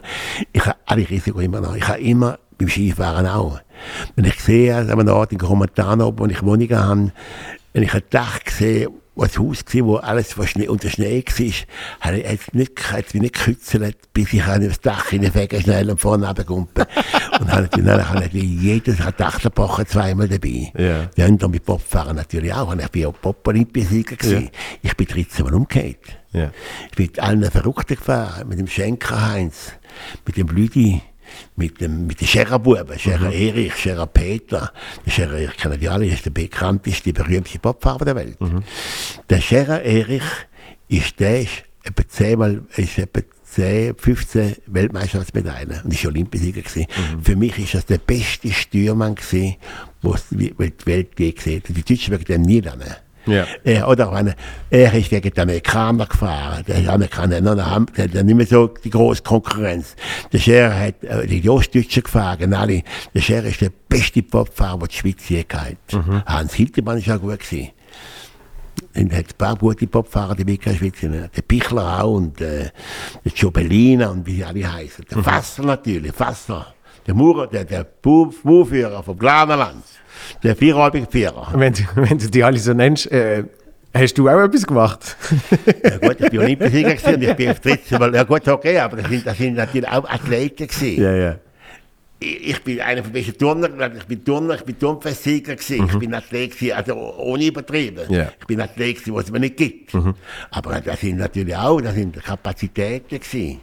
[0.53, 1.75] ich habe alle Risiko immer noch.
[1.75, 3.59] Ich habe immer beim Skifahren auch.
[4.15, 7.11] Wenn ich sehe, an einem Ort in Kommentar, wo ich Wohnungen habe,
[7.73, 11.53] wenn ich ein Dach sehe, ein Haus gewesen, wo alles was Schnee, unter Schnee war,
[11.99, 16.27] hat es nicht, mich nicht gekützelt, bis ich an das Dach hineinfegen schnell und vorne
[16.27, 16.85] runtergumpen.
[17.39, 20.71] und habe natürlich, dann habe ich jedes Dachzerbrochen zweimal dabei.
[20.77, 21.05] Ja.
[21.17, 22.71] Die anderen mit Bobfahren natürlich auch.
[22.71, 24.43] Und ich bin auch Bob-Olympiasieger gewesen.
[24.43, 24.49] Ja.
[24.83, 25.97] Ich bin 13 Mal umgekehrt.
[26.31, 26.51] Ja.
[26.89, 29.73] Ich bin allen Verrückten gefahren, mit dem Schenker Heinz,
[30.25, 31.01] mit dem Blüdi,
[31.55, 33.33] mit dem, mit den Schererbuben, Scherer mhm.
[33.33, 34.71] Erich, Scherer Peter.
[35.05, 38.39] Der Scherer Erich kennen die alle, ist der bekannteste, berühmteste Popfahrer der Welt.
[38.39, 38.63] Mhm.
[39.29, 40.23] Der Scherer Erich
[40.87, 46.87] ist der, ist etwa zehnmal, ist etwa 10, 15 Weltmeisterschaftsmedaillen und ist Olympiasieger gewesen.
[46.87, 47.23] Mhm.
[47.23, 49.55] Für mich ist das der beste Stürmann gewesen,
[50.01, 51.75] was die Welt je gesehen hat.
[51.75, 52.95] Die Deutschen werden dem nie lernen.
[53.25, 53.45] Ja.
[53.63, 54.33] Äh, oder wenn,
[54.69, 56.63] er ist gegen die Amerikaner gefahren.
[56.67, 59.95] Die Amerikaner haben, der hat nicht mehr so die große Konkurrenz.
[60.31, 62.83] Der Scherer hat äh, die Ostdeutschen gefahren, alle.
[63.13, 66.23] Der Scherer ist der beste Popfahrer, den die Schweiz je gehabt mhm.
[66.25, 67.69] Hans Hiltermann ist auch gut gewesen.
[68.93, 70.95] Und hat ein paar gute Popfahrer dabei in der Schweiz.
[71.01, 72.69] Der Pichler auch und äh,
[73.23, 75.05] der Giobellina und wie sie alle heißen.
[75.09, 75.23] Der mhm.
[75.23, 76.73] Fasser natürlich, Fasser.
[77.07, 79.83] Der Maurer, der, der Bauführer vom Glanerland.
[80.43, 81.51] Der vierhalbige Vierer.
[81.53, 83.43] Wenn, wenn du die alle so nennst, äh,
[83.93, 85.17] hast du auch etwas gemacht?
[85.83, 88.97] ja gut, ich bin Olympiasieger und ich bin auf 13 Mal, ja gut, okay, aber
[88.97, 91.01] das sind, das sind natürlich auch Athleten gewesen.
[91.01, 91.35] Ja, ja.
[92.19, 95.89] Ich, ich bin einer von besten Turner, ich bin Turner, ich bin Turnfestsieger gewesen, mhm.
[95.89, 98.05] ich bin Athlet gewesen, also ohne übertrieben.
[98.09, 98.31] Ja.
[98.39, 99.93] Ich bin Athlet gewesen, was es mir nicht gibt.
[99.93, 100.13] Mhm.
[100.51, 103.59] Aber das sind natürlich auch, das sind Kapazitäten gewesen.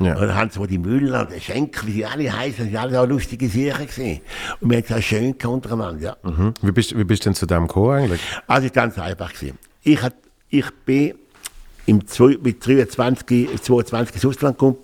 [0.00, 0.14] Ja.
[0.14, 3.06] Und dann haben sie die Müller, der Schenk, wie sie alle heißen, sind alle auch
[3.06, 4.20] lustige Sachen gesehen.
[4.60, 6.16] Und wir haben es auch schön untereinander, ja.
[6.22, 6.54] Mhm.
[6.62, 8.20] Wie, bist, wie bist du denn zu dem gekommen eigentlich?
[8.46, 9.58] Also, ganz einfach gewesen.
[9.82, 10.14] Ich, hat,
[10.48, 11.14] ich bin
[11.86, 14.78] im zwei, mit 23, 22 ins Ausland gekommen,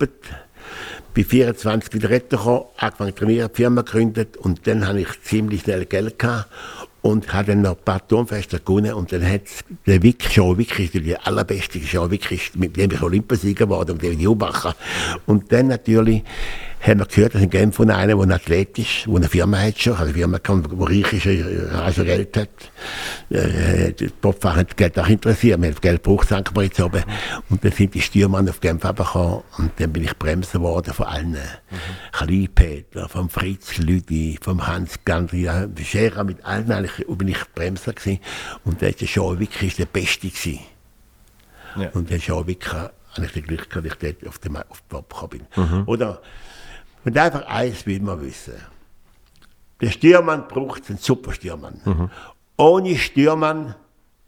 [1.15, 5.63] bei 24 wieder retour gekommen, angefangen zu trainieren, Firma gegründet und dann habe ich ziemlich
[5.63, 6.49] schnell Geld gehabt
[7.03, 9.43] und hat dann noch ein paar Turnfeste gewonnen und dann hat
[9.87, 14.03] der Wick, Jean Wick ist der allerbeste, Jean Wick mit dem ich Olympiasieger geworden und
[14.03, 14.75] David Jubacher.
[15.27, 16.23] Und dann natürlich
[16.81, 19.59] haben wir gehört, dass in Genf von einem, der ein Athlet ist, der eine Firma
[19.59, 22.49] hat schon, also eine Firma kann, die reich ist, äh, also Geld hat.
[23.29, 26.55] Äh, das Popfach hat Geld auch interessiert, wir haben Geld gebraucht, St.
[26.55, 27.05] Moritz oben.
[27.51, 31.07] Und dann sind die Stürmann auf Genf gekommen und dann bin ich bremsen worden von
[31.07, 31.33] allen.
[31.33, 31.77] Mhm.
[32.13, 38.21] Klein-Peter, vom Fritz Lüdi, vom Hans Gandria, Scherer, mit allen eigentlich, bin ich Bremser gewesen.
[38.65, 40.61] Und der Schauwick ist der Beste gewesen.
[41.77, 41.91] Ja.
[41.91, 42.93] Und der Schauwick habe
[43.27, 45.65] ich den Glück dass ich dort auf dem auf Bob gekommen bin.
[45.65, 45.83] Mhm.
[45.87, 46.23] Oder
[47.05, 48.55] und einfach eins will man wissen.
[49.81, 51.81] Der Stürmann braucht einen super Stürmann.
[51.85, 52.11] Mhm.
[52.57, 53.75] Ohne Stürmann,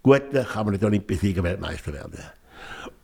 [0.02, 2.18] gut, kann man nicht Olympiasieger Weltmeister werden.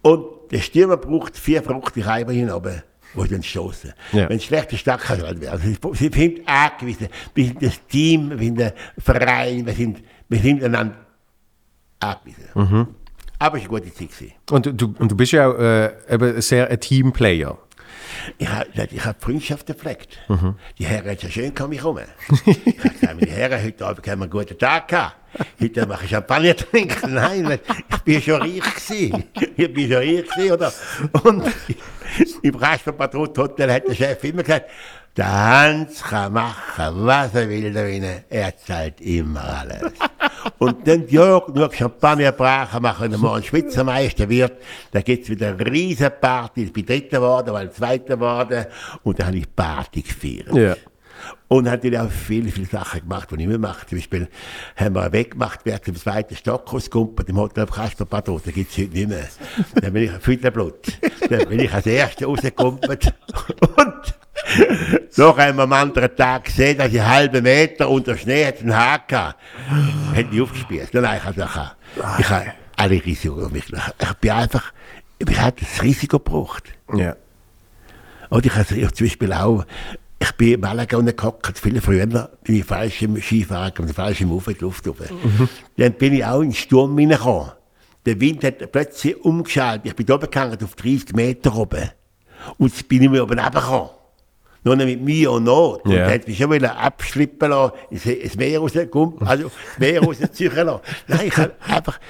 [0.03, 3.93] Und der Stürmer braucht vier verrückte Reiber hin oben, wo sie dann stoßen.
[4.13, 4.29] Ja.
[4.29, 5.47] Wenn es schlechte Stadt kann werden.
[5.47, 7.09] Also, sie sind angewiesen.
[7.35, 10.97] Wir sind das Team, wir sind der Verein, wir sind, wir sind einander
[12.01, 12.45] angewiesen.
[12.55, 12.87] Mhm.
[13.39, 14.33] Aber es war eine gute Zeit.
[14.51, 17.59] Und du, und du bist ja auch äh, sehr ein Teamplayer.
[18.37, 20.19] Ich habe ich hab Freundschaft gepflegt.
[20.29, 20.57] Mhm.
[20.79, 21.99] Die Herren haben ja schön um mich herum.
[22.47, 25.17] ich habe gesagt, meine Herren, heute Abend haben wir einen guten Tag gehabt.
[25.61, 27.15] Heute mache ich Champagner trinken.
[27.15, 27.59] Nein,
[27.91, 29.25] ich bin schon reich gewesen.
[29.57, 30.73] Ich bin schon reich gewesen, oder?
[31.23, 31.45] Und
[32.43, 34.71] im Kasperpatron Hotel hat der Chef immer gesagt,
[35.19, 38.25] der Hans kann machen, was er will da drinnen.
[38.31, 39.93] Er zahlt immer alles.
[40.59, 44.53] Und dann, ja, nur Champagner brachen, machen wir mal einen Schweizer Meister wird.
[44.93, 46.65] Da gibt's wieder eine riesen Party.
[46.65, 48.67] Ich bin Dritter geworden, weil Zweiter geworden.
[49.03, 50.55] Und dann habe ich Party gefeiert.
[50.55, 50.77] Ja.
[51.49, 53.87] Und natürlich auch viele, viele Sachen gemacht, die ich nicht mache.
[53.87, 54.29] Zum Beispiel
[54.77, 58.91] haben wir weggemacht, wer zum zweiten Stock auskumpelt, im Hotel Kasperpatron, da gibt es heute
[58.91, 59.29] nicht mehr.
[59.75, 60.99] Dann bin ich ein Fütterblut.
[61.29, 63.15] Dann bin ich als Erster rausgekumpelt.
[63.77, 64.19] Und
[65.17, 68.61] noch haben wir am anderen Tag gesehen, dass ich einen halben Meter unter Schnee hat
[68.61, 69.35] einen Haken.
[70.13, 70.95] Hätte ich aufgespießt.
[70.95, 71.75] Nein, ich habe
[72.19, 73.51] ich habe alle Risiko.
[73.55, 74.73] Ich, ich bin einfach,
[75.19, 76.65] ich habe das Risiko gebraucht.
[76.95, 77.17] Ja.
[78.31, 79.65] Und ich habe zum Beispiel auch,
[80.21, 84.33] ich bin in Malaga gehockt, viele früher bin ich falsch im Skifahren, und falsch im
[84.33, 85.49] Ufer in die Luft Mhm.
[85.77, 87.53] Dann bin ich auch in den Sturm hineingekommen.
[88.05, 89.87] Der Wind hat plötzlich umgeschaltet.
[89.87, 91.91] Ich bin oben gegangen, auf 30 Meter oben.
[92.57, 93.91] Und jetzt bin ich mir oben runtergekommen
[94.65, 95.85] nur mit mir und Not.
[95.85, 96.11] Und yeah.
[96.11, 100.81] hat mich schon wieder abschlippen lassen, ins Meer rausgekommen, also ins Meer rausziehen lassen.
[101.07, 102.01] Nein, ich habe einfach,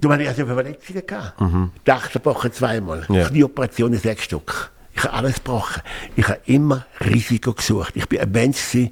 [0.00, 1.40] du hast also Verletzungen gehabt.
[1.40, 1.70] Mhm.
[1.84, 3.28] Dachverbrochen zweimal, yeah.
[3.28, 4.70] Knieoperationen sechs Stück.
[4.94, 5.82] Ich habe alles gebrochen.
[6.16, 7.92] Ich habe immer Risiko gesucht.
[7.94, 8.90] Ich bin ein Mensch, der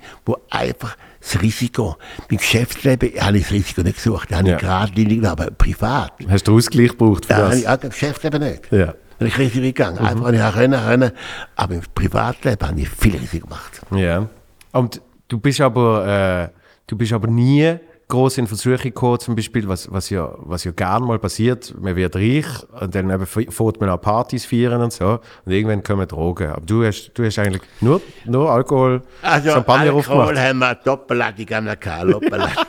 [0.51, 1.96] einfach das Risiko,
[2.28, 4.30] beim Geschäftsleben habe ich das Risiko nicht gesucht.
[4.30, 6.12] Da habe ich gerade liegen, aber privat.
[6.28, 7.46] Hast du Ausgleich gebraucht für da das?
[7.46, 8.72] Habe ich auch im Geschäftsleben nicht.
[8.72, 9.99] Ja bin ich richtig gegangen.
[10.01, 10.07] Mhm.
[10.07, 11.12] Einfach nicht rennen, rennen.
[11.57, 13.80] Aber im Privatleben habe ich viel richtig gemacht.
[13.90, 14.28] Ja.
[14.72, 17.78] Und du bist aber, äh, du bist aber nie
[18.09, 21.95] groß in Versuche gekommen, zum Beispiel, was, was, ja, was ja gern mal passiert, man
[21.95, 22.47] wird reich
[22.81, 26.49] und dann eben fährt man auch Partys feiern und so und irgendwann kommen Drogen.
[26.49, 30.39] Aber du hast, du hast eigentlich nur, nur Alkohol, also Champagner Alkohol aufgemacht.
[30.39, 32.67] haben wir doppellattig an der Doppellattig.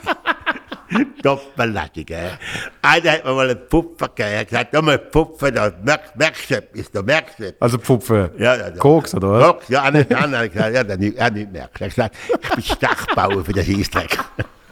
[1.23, 2.31] Doppellattig, äh.
[2.81, 6.15] Einer hat mir mal eine Pupfe gegeben, er hat gesagt, da mal Pupfe, da merkst,
[6.15, 7.61] merkst du etwas, da merkst du etwas.
[7.61, 8.31] Also Pupfe?
[8.37, 8.71] Ja, ja.
[8.71, 9.45] Koks, oder was?
[9.45, 11.79] Koks, ja, einer, hat gesagt, ja, der nicht, er nicht merkt.
[11.79, 13.63] Er hat gesagt, ich bin Stachbauer für den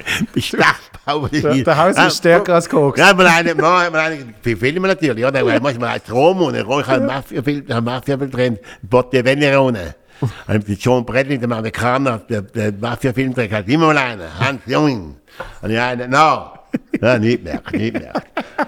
[0.05, 0.31] Scheissdreck.
[0.33, 1.29] Bestachbauer.
[1.29, 2.99] Der, der Haus ist stärker als Koks.
[2.99, 6.87] Ja, man eine, man eine, filmen natürlich, ja, da muss man als Rom und ich
[6.87, 9.95] einen Mafia-Film Mafia drin, Botte Venerone.
[10.47, 15.17] Und John Bradley, der Amerikaner, der, der Mafia-Filmträger, hat immer mal einen, Hans Jung.
[15.61, 16.56] Und ich eine, no.
[17.01, 18.13] Ja, nicht mehr, nicht mehr.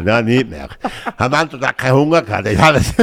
[0.06, 0.70] Ja, nicht mehr.
[1.18, 2.94] Am anderen Tag keinen Hunger gehabt, das ist alles.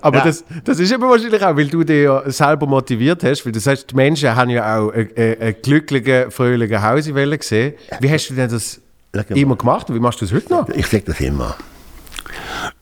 [0.00, 0.24] Aber ja.
[0.24, 3.60] das, das ist eben wahrscheinlich auch, weil du dich ja selber motiviert hast, weil du
[3.60, 7.74] sagst, die Menschen haben ja auch einen, glücklichen, fröhlichen Hauswelle gesehen.
[8.00, 8.80] Wie hast du denn das
[9.30, 10.68] immer gemacht und wie machst du das heute noch?
[10.68, 11.56] Ich sage das immer.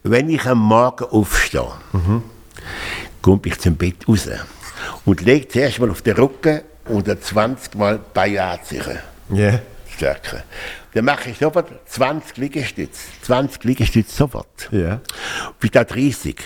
[0.03, 2.23] Wenn ich am Morgen aufstehe, mhm.
[3.23, 4.29] komme ich zum Bett raus
[5.05, 8.99] und lege zuerst mal auf den Rücken und 20 Mal Beine anziehen.
[9.33, 9.61] Yeah.
[9.95, 10.45] Stärke.
[10.95, 13.01] Dann mache ich sofort 20 Liegestütze.
[13.23, 14.69] 20 Liegestütze sofort.
[14.73, 14.79] Ja.
[14.79, 15.01] Yeah.
[15.59, 16.37] Bis da 30.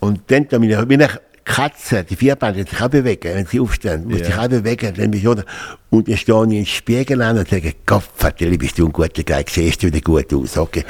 [0.00, 1.08] Und dann, dann meine, meine
[1.44, 4.26] Katze, die Vierbeine, sich auch bewegen, wenn sie aufstehen, muss yeah.
[4.26, 5.44] sich auch bewegen, dann bin ich, oder?
[5.90, 8.04] Und dann stehe ich in den Spiegel an und sage, Gott,
[8.38, 10.84] bist du ein guter Geist, siehst du wieder gut aus, okay.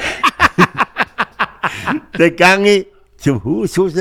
[2.12, 2.93] dann gehe ich
[3.24, 3.94] zum Haus raus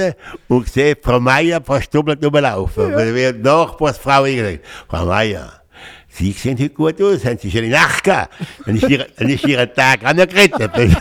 [0.50, 2.92] und sehe Frau Meier verstummelt rumlaufen.
[2.92, 2.98] Ja.
[2.98, 5.64] Weil die Nachbarsfrau gesagt, Frau Meier,
[6.10, 8.34] Sie sehen heute gut aus, haben Sie schon eine Nacht gehabt?
[8.66, 10.72] Dann ist Ihr, dann ist Ihr Tag auch noch gerettet.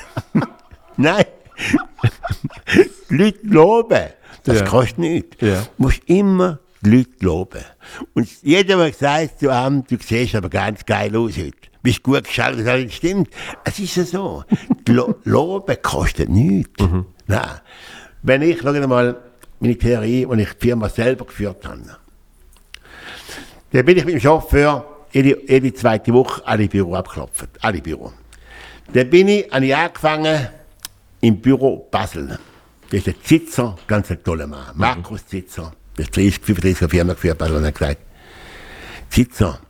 [0.97, 1.25] Nein.
[3.11, 4.05] Die Leute loben.
[4.45, 4.65] Das ja.
[4.65, 5.37] kostet nichts.
[5.41, 5.61] Ja.
[5.61, 7.65] Du musst immer die Leute loben.
[8.15, 11.53] Und jeder, der sagt zu einem, du siehst aber ganz geil aus heute.
[11.83, 13.29] Bist gut geschaut, das stimmt.
[13.65, 14.45] Es ist ja so.
[14.89, 16.83] Lo Loben kostet nichts.
[17.27, 17.61] Nein.
[18.23, 19.17] Wenn ich, schau mal,
[19.61, 21.83] meine Theorie, die ich die Firma selber geführt habe.
[23.73, 27.49] Dann bin ich mit dem Chauffeur jede, jede zweite Woche alle Büro abgeklopft.
[27.61, 28.13] Alle Büro.
[28.93, 30.49] Dann bin ich, habe ich angefangen
[31.21, 32.39] im Büro Basel.
[32.91, 34.73] Das ist ein Zitzer, ganz ein toller Mann.
[34.75, 35.73] Markus Zitzer.
[35.97, 37.57] Das ist 30, 35 Firma geführt, Basel.
[37.57, 37.99] Und er hat gesagt,
[39.09, 39.61] Zitzer,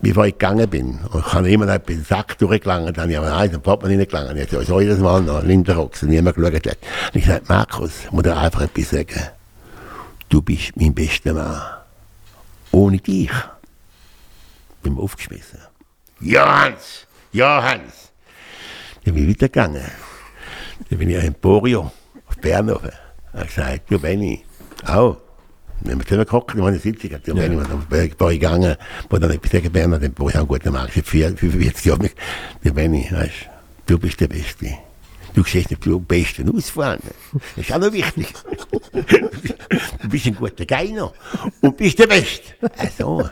[0.00, 3.18] bevor ich gegangen bin, und ich habe immer noch den Sack durchgelangt, dann habe ich
[3.18, 6.54] eins im Portemonnaie reingelangt, jetzt habe ich so jedes Mal noch Lindenrocks und niemand geschaut
[6.54, 6.66] hat.
[6.66, 9.28] Und ich gesagt, Markus, ich muss dir einfach etwas sagen.
[10.28, 11.62] Du bist mein bester Mann.
[12.70, 13.30] Ohne dich
[14.82, 15.60] bin ich aufgeschmissen.
[16.20, 17.06] Ja, Hans!
[17.32, 18.10] Ja, Hans!
[19.04, 19.84] Dann bin ich weitergegangen.
[20.90, 21.90] Dann bin ich an Emporio
[22.26, 22.92] auf Bernhofen.
[23.32, 24.44] Er hat gesagt, du Benni,
[24.86, 25.16] auch.
[25.86, 28.76] Haben wir zusammen gekocht, in der Benni, dann bin ich gegangen,
[29.08, 32.08] wo dann sagen Bernhard, dann wo ich einen guten Mann, seit 45 Jahren.
[32.64, 33.32] Der Benni, weißt
[33.86, 34.74] du, bist der Beste.
[35.34, 36.98] Du siehst nicht du Besten aus vorne.
[37.54, 38.26] Das ist auch noch wichtig.
[40.02, 41.12] Du bist ein guter Geiner
[41.60, 42.54] und bist der Beste.
[42.76, 43.28] Also,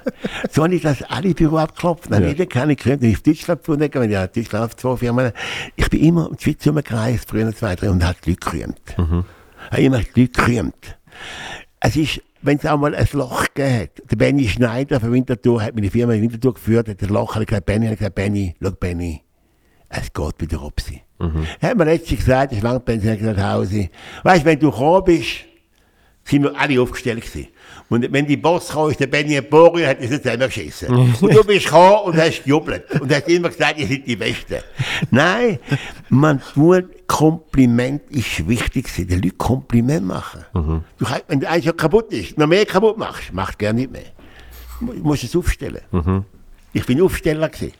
[0.53, 2.11] so habe ich das alle Büro abgeklopft.
[2.11, 2.29] Dann Ja.
[2.29, 5.33] jeder kann ich können, auf Deutschland gefunden, wenn ich in Deutschland auf zwei Firmen.
[5.75, 8.97] Ich bin immer in die Schweiz früher zwei, drei, und hat Leute gerühmt.
[8.97, 10.99] Habe immer Leute gerühmt.
[11.81, 14.11] Es ist, wenn es auch mal ein Loch gegeben hat.
[14.11, 17.47] Der Benny Schneider von Winterthur hat meine Firma in Winterthur geführt, hat das Loch, hat
[17.47, 19.23] gesagt, Benny, hat gesagt, Benny, schau Benny,
[19.89, 21.03] es geht wieder ab sie.
[21.61, 23.89] Er hat mir letztens gesagt, ist lang pensioniert gesagt, Hause,
[24.23, 25.45] weißt, wenn du gekommen bist,
[26.25, 27.49] sind wir alle aufgestellt gewesen.
[27.89, 30.89] Und wenn die Boss kam, ist der Benny Emporio, hat uns nicht selber geschissen.
[31.21, 33.01] und du bist gekommen und hast gejubelt.
[33.01, 34.57] Und hast immer gesagt, ihr seid die Besten.
[35.11, 35.59] Nein,
[36.09, 39.07] man tut, Kompliment ist wichtig gewesen.
[39.09, 40.45] Den Leuten Kompliment machen.
[40.99, 44.03] Du kannst, wenn eins ja kaputt ist, noch mehr kaputt machst, machst gerne nicht mehr.
[44.81, 45.81] Du musst es aufstellen.
[46.73, 47.73] Ich bin Aufsteller gewesen.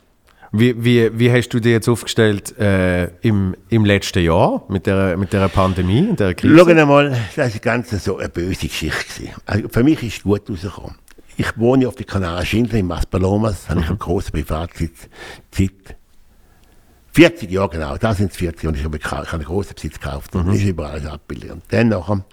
[0.51, 5.17] Wie, wie, wie hast du dich jetzt aufgestellt äh, im, im letzten Jahr mit der,
[5.17, 6.55] mit der Pandemie und der Krise?
[6.57, 9.03] Schau einmal, das ist ganz so eine böse Geschichte.
[9.21, 9.33] gewesen.
[9.45, 10.95] Also für mich ist es gut rausgekommen.
[11.35, 15.07] Ich wohne auf der Kanarischen Insel in Maspalomas, habe ich einen grossen Privatsitz,
[15.51, 15.71] Zeit
[17.13, 19.73] 40 Jahre genau, da sind es 40 und ich habe, gekau- ich habe einen grossen
[19.75, 21.51] Besitz gekauft und ist überall alles abgebildet.
[21.51, 22.23] Und dann nachher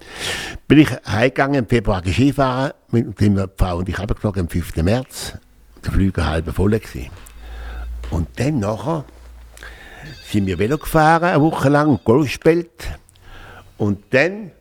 [0.67, 4.75] bin ich heimgegangen im Februar Skifahren mit dem Frau und ich habe geflogen am 5.
[4.77, 5.33] März.
[5.83, 7.07] Der Flüger halb voll gewesen.
[8.11, 9.05] Und dann nachher
[10.29, 12.99] sind wir Velo gefahren, eine Woche lang, Golf gespielt.
[13.77, 14.51] Und dann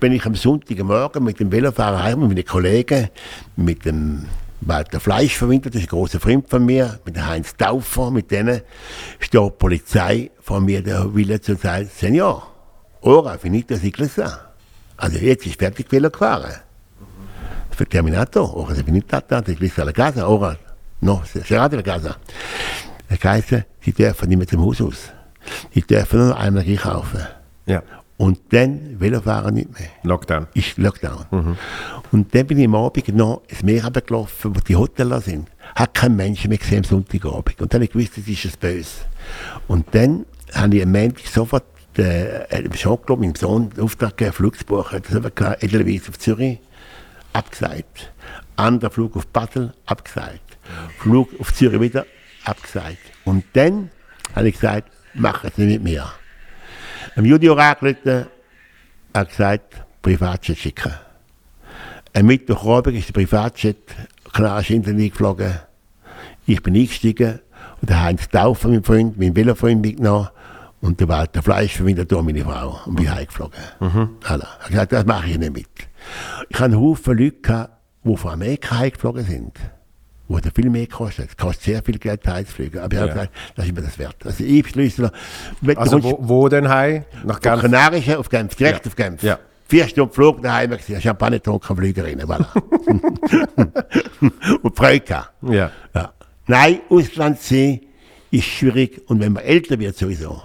[0.00, 3.08] bin ich am Sonntagmorgen mit dem Velofahrer heim, mit meinen Kollegen,
[3.56, 4.26] mit dem
[4.60, 8.30] Walter Fleisch verwindet, das ist ein großer Freund von mir, mit dem Heinz Taufer, mit
[8.30, 8.62] denen
[9.18, 12.46] steht die Polizei vor mir, der will zu sagen, Senior,
[13.02, 14.52] ora, finito ciclista.
[14.96, 16.54] Also jetzt ist fertig Velo gefahren.
[17.70, 20.56] Für Terminator, ora, finita, ciclista alla casa, ora,
[21.00, 22.16] no, serate la casa.
[23.08, 25.12] Das heisst, sie dürfen nicht mehr zum Haus aus.
[25.72, 27.20] Sie dürfen nur einmal einkaufen.
[27.66, 27.82] Ja,
[28.18, 29.88] Und dann Velofahren nicht mehr.
[30.02, 30.46] Lockdown.
[30.54, 31.56] Ist Lockdown.
[32.12, 35.48] Und dann bin ich am Abend noch ins Meer runtergelaufen, wo die Hotels sind.
[35.74, 37.60] Hat kein Mensch mehr gesehen am Sonntagabend.
[37.60, 39.02] Und dann habe ich gewusst, das ist es böse.
[39.68, 40.24] Und dann
[40.54, 41.64] habe ich am Montag sofort
[41.98, 45.02] äh, dem Jean-Claude, meinem Sohn, den Auftrag gegeben, Flug zu buchen.
[45.02, 46.58] Das habe ich Edelweiss auf Zürich,
[47.34, 48.12] abgesagt.
[48.56, 50.40] Anderer Flug auf Basel, abgesagt.
[50.98, 52.06] Flug auf Zürich wieder,
[52.44, 52.98] abgesagt.
[53.24, 53.90] Und dann
[54.34, 56.12] habe ich gesagt, mach es nicht mehr.
[57.16, 58.26] Am Junior angerufen,
[59.12, 60.92] er hat gesagt, Privatjet schicken.
[62.14, 63.78] Am Mittwochabend ist der Privatjet
[64.32, 65.54] Kanarischen Inseln eingeflogen.
[66.46, 67.40] Ich bin eingestiegen
[67.80, 70.28] und der Heinz Taufer, mein Freund, mein Velofreund mitgenommen
[70.80, 73.58] und der Walter Fleisch von da meine Frau und bin heimgeflogen.
[73.80, 74.10] Mhm.
[74.22, 75.68] Er hat gesagt, das mache ich nicht mit.
[76.48, 77.72] Ich hatte einen Haufen Leute, gehabt,
[78.04, 79.52] die von Amerika heimgeflogen sind.
[80.28, 81.30] Wo das viel mehr kostet.
[81.30, 82.80] Es kostet sehr viel Geld, heimzufliegen.
[82.80, 83.14] Aber ich habe Ja.
[83.14, 84.16] gesagt, das ist mir das wert.
[84.24, 84.76] Also ich
[85.60, 87.04] wenn Also wo, wo denn heim?
[87.24, 87.60] Nach Genf?
[87.62, 88.90] Kanarischen auf Genf, direkt Ja.
[88.90, 89.22] auf Genf.
[89.22, 89.38] Ja.
[89.68, 92.46] Vier Stunden Flug daheim gewesen, Champagner getrunken, Flüger rein, voilà.
[94.62, 95.24] und Freude.
[95.42, 95.70] Ja.
[95.94, 96.12] Ja.
[96.46, 97.80] Nein, Ausland sehen
[98.30, 100.40] ist schwierig und wenn man älter wird sowieso.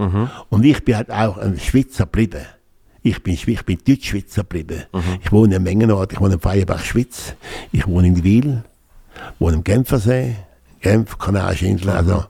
[0.50, 2.42] Und ich bin halt auch ein Schweizer geblieben.
[3.04, 4.84] Ich bin, ich bin Deutschschweizer geblieben.
[5.24, 7.34] Ich wohne in Mengenort, ich wohne in Feierbach, Schweiz.
[7.72, 8.64] Ich wohne in Wil,
[9.40, 10.36] wohne im Genfersee,
[10.82, 12.26] Genf, Kanarische Insel, also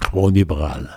[0.00, 0.88] ich wohne überall.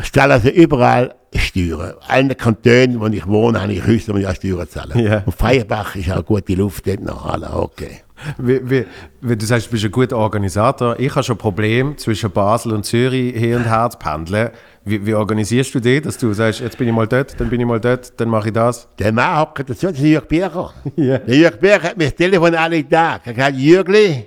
[0.00, 1.94] Ich zahle also überall Steuern.
[2.08, 5.00] Allen Kantonen, wo ich wohne, habe ich Häuser, wo ich auch Steuern zahle.
[5.00, 5.22] Ja.
[5.24, 7.26] Und Feierbach ist auch gute Luft dort noch.
[7.26, 8.02] Alle, okay.
[8.38, 8.86] Wie, wie,
[9.20, 10.98] wie du sagst, du bist ein guter Organisator.
[10.98, 14.50] Ich habe schon Probleme zwischen Basel und Zürich hin und her zu pendeln.
[14.84, 17.60] Wie, wie organisierst du das, dass du sagst, jetzt bin ich mal dort, dann bin
[17.60, 18.86] ich mal dort, dann mache ich das?
[18.98, 20.74] Der Mann hockt dazu, das ist Jörg Bircher.
[20.96, 21.18] Ja.
[21.18, 23.30] Der Jörg Bircher hat mir das Telefon alle Tage.
[23.30, 24.26] Er sagt, Jürgli,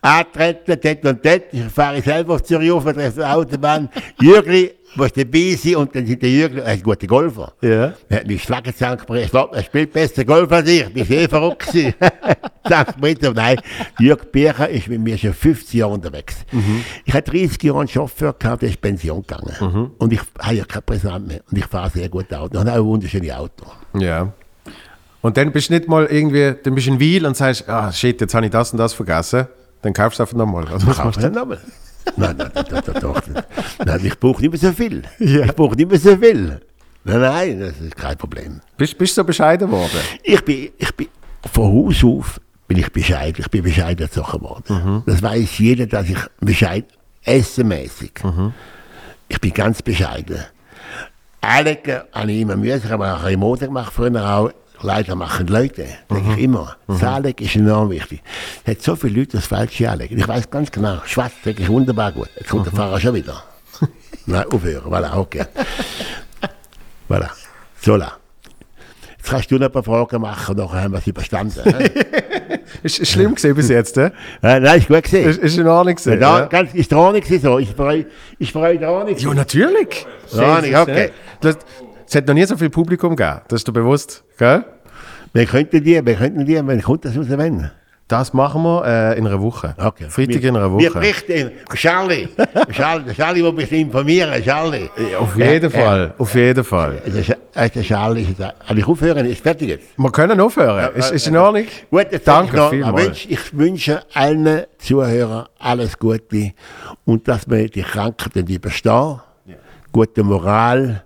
[0.00, 1.42] antreten, dort und dort.
[1.52, 3.88] Ich fahre selber auf Zürich auf, treffe die Autobahn.
[4.20, 5.76] Jürgli, musst dabei sein.
[5.76, 7.52] Und dann sind der Jürgli, er ist ein guter Golfer.
[7.60, 7.94] Ja.
[8.08, 9.20] Er hat mich Schlagen zusammengebracht.
[9.20, 10.86] Ich glaube, er spielt besser Golf als ich.
[10.94, 11.94] Ich bin eh verrückt gewesen.
[12.64, 13.34] Zusammengebracht.
[13.36, 13.56] Nein,
[13.98, 16.36] Jörg Bircher ist mit mir schon 50 Jahre unterwegs.
[17.04, 19.92] Ich hatte 30 Jahre einen Chauffeur gehabt, der ist Pension gegangen.
[19.98, 21.40] Und ich habe ja kein Präsent mehr.
[21.50, 22.58] Und ich fahre sehr gut Auto.
[22.58, 23.64] Und habe auch ein wunderschönes Auto.
[23.94, 24.32] Ja.
[25.20, 27.90] Und dann bist du nicht mal irgendwie, dann bist du in Wiel und sagst, ah
[27.92, 29.48] shit, jetzt habe ich das und das vergessen.
[29.82, 30.64] Dann kaufst du einfach nochmal.
[30.70, 31.60] Was Kauf machst ich nochmal.
[32.16, 33.44] Nein, nein, nein, doch nicht.
[33.84, 35.02] nein, ich brauche nicht mehr so viel.
[35.18, 35.44] Ja.
[35.44, 36.60] Ich brauche nicht mehr so viel.
[37.04, 38.60] Nein, nein, das ist kein Problem.
[38.76, 40.00] Bist du so bescheiden worden?
[40.22, 41.08] Ich bin, ich bin
[41.52, 43.40] von Haus auf bin ich bescheiden.
[43.40, 45.02] Ich bin bescheiden erzogen worden.
[45.06, 46.88] Das weiß jeder, dass ich bescheiden,
[47.24, 48.12] essenmäßig.
[49.28, 50.44] Ich bin ganz bescheiden.
[51.40, 54.50] Einigen habe ich immer müssen, ich habe auch Mode gemacht, früher auch.
[54.80, 56.76] Leider machen Leute, denke ich immer.
[56.86, 58.22] Das Anlegen ist enorm wichtig.
[58.64, 60.18] Es hat so viele Leute das Falsche anlegen.
[60.18, 62.28] Ich weiß ganz genau, schwarz denke ich wunderbar gut.
[62.36, 63.42] Jetzt kommt der Fahrer schon wieder.
[64.26, 65.44] Nein, aufhören, voilà, okay.
[67.08, 67.28] voilà.
[67.80, 68.12] So, la.
[69.16, 71.60] Jetzt kannst du noch ein paar Fragen machen, nachher haben wir sie überstanden.
[72.82, 74.10] Ist, schlimm gesehen bis jetzt, äh?
[74.42, 75.28] Äh, nein, ist gut gesehen.
[75.28, 76.20] Ist, ist in Ordnung gesehen.
[76.20, 77.58] Ja, Ja, ganz, ist der Ordnung so?
[77.58, 78.04] Für
[78.38, 79.16] ist für euch der Ordnung?
[79.16, 80.06] ja natürlich.
[80.32, 81.10] Ja, nicht, okay.
[81.40, 81.58] Das,
[82.08, 84.64] es hat noch nie so viel Publikum gegeben, das ist dir bewusst, gell?
[85.34, 87.70] Wir könnten die, wir könnten die, wenn kommt das raus, wenn?
[88.08, 89.74] Das machen wir äh, in einer Woche.
[89.76, 90.06] Okay.
[90.08, 91.00] Freitag wir, in einer Wir Woche.
[91.00, 92.26] berichten, Charlie,
[92.72, 94.88] Charlie, Charlie, der mich informieren, Charlie.
[95.12, 97.02] Ja, auf jeden Fall, auf jeden Fall.
[97.54, 98.54] Äh, der Charlie ist da.
[98.66, 99.26] Kann ich aufhören?
[99.26, 99.88] Ist fertig jetzt?
[99.98, 100.94] Wir können aufhören.
[100.94, 101.66] Ist, ist in Ordnung?
[101.90, 103.04] Gut, Danke noch, vielmals.
[103.04, 106.52] ich, wünsch, ich wünsche allen Zuhörern alles Gute
[107.04, 109.20] und dass wir die Krankheiten überstehen.
[109.92, 111.04] Gute Moral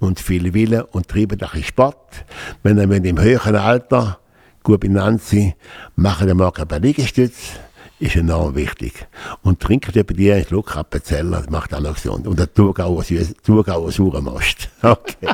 [0.00, 2.24] und viel Wille und treiben auch Sport.
[2.62, 4.18] Wenn wir im höheren Alter
[4.62, 5.54] gut benannt sind,
[5.96, 7.58] machen wir morgen ein paar Liegestütze.
[8.00, 9.06] Ist enorm wichtig.
[9.42, 12.28] Und trinken über die einen Schluck Appenzeller, das macht auch noch gesund.
[12.28, 13.02] Und der Thurgauer
[13.44, 14.68] Thurgauer Sauermast.
[14.82, 15.28] Okay.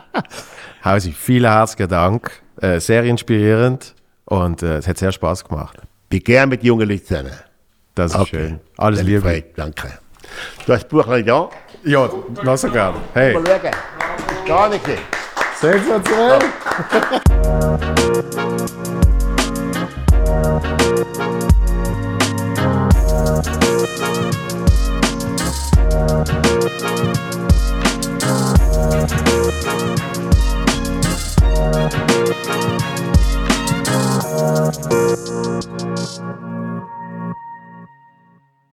[0.83, 2.31] Hausi, vielen herzlichen Dank.
[2.61, 3.95] Äh, sehr inspirierend
[4.27, 5.77] und äh, es hat sehr Spaß gemacht.
[6.09, 7.33] Bin gern mit jungen Leuten zusammen.
[7.95, 8.29] Das ist Okay.
[8.49, 8.61] schön.
[8.79, 9.45] Alles Liebe.
[9.57, 9.89] Danke.
[10.67, 11.51] Du hast das Buch noch da.
[11.85, 12.09] Ja,
[12.43, 12.95] noch so gern.
[13.13, 14.04] Hey, Mal schauen.
[14.45, 14.85] Ist gar nicht.
[14.85, 15.03] gewesen.
[15.59, 16.39] sensationell.
[36.17, 36.54] Thank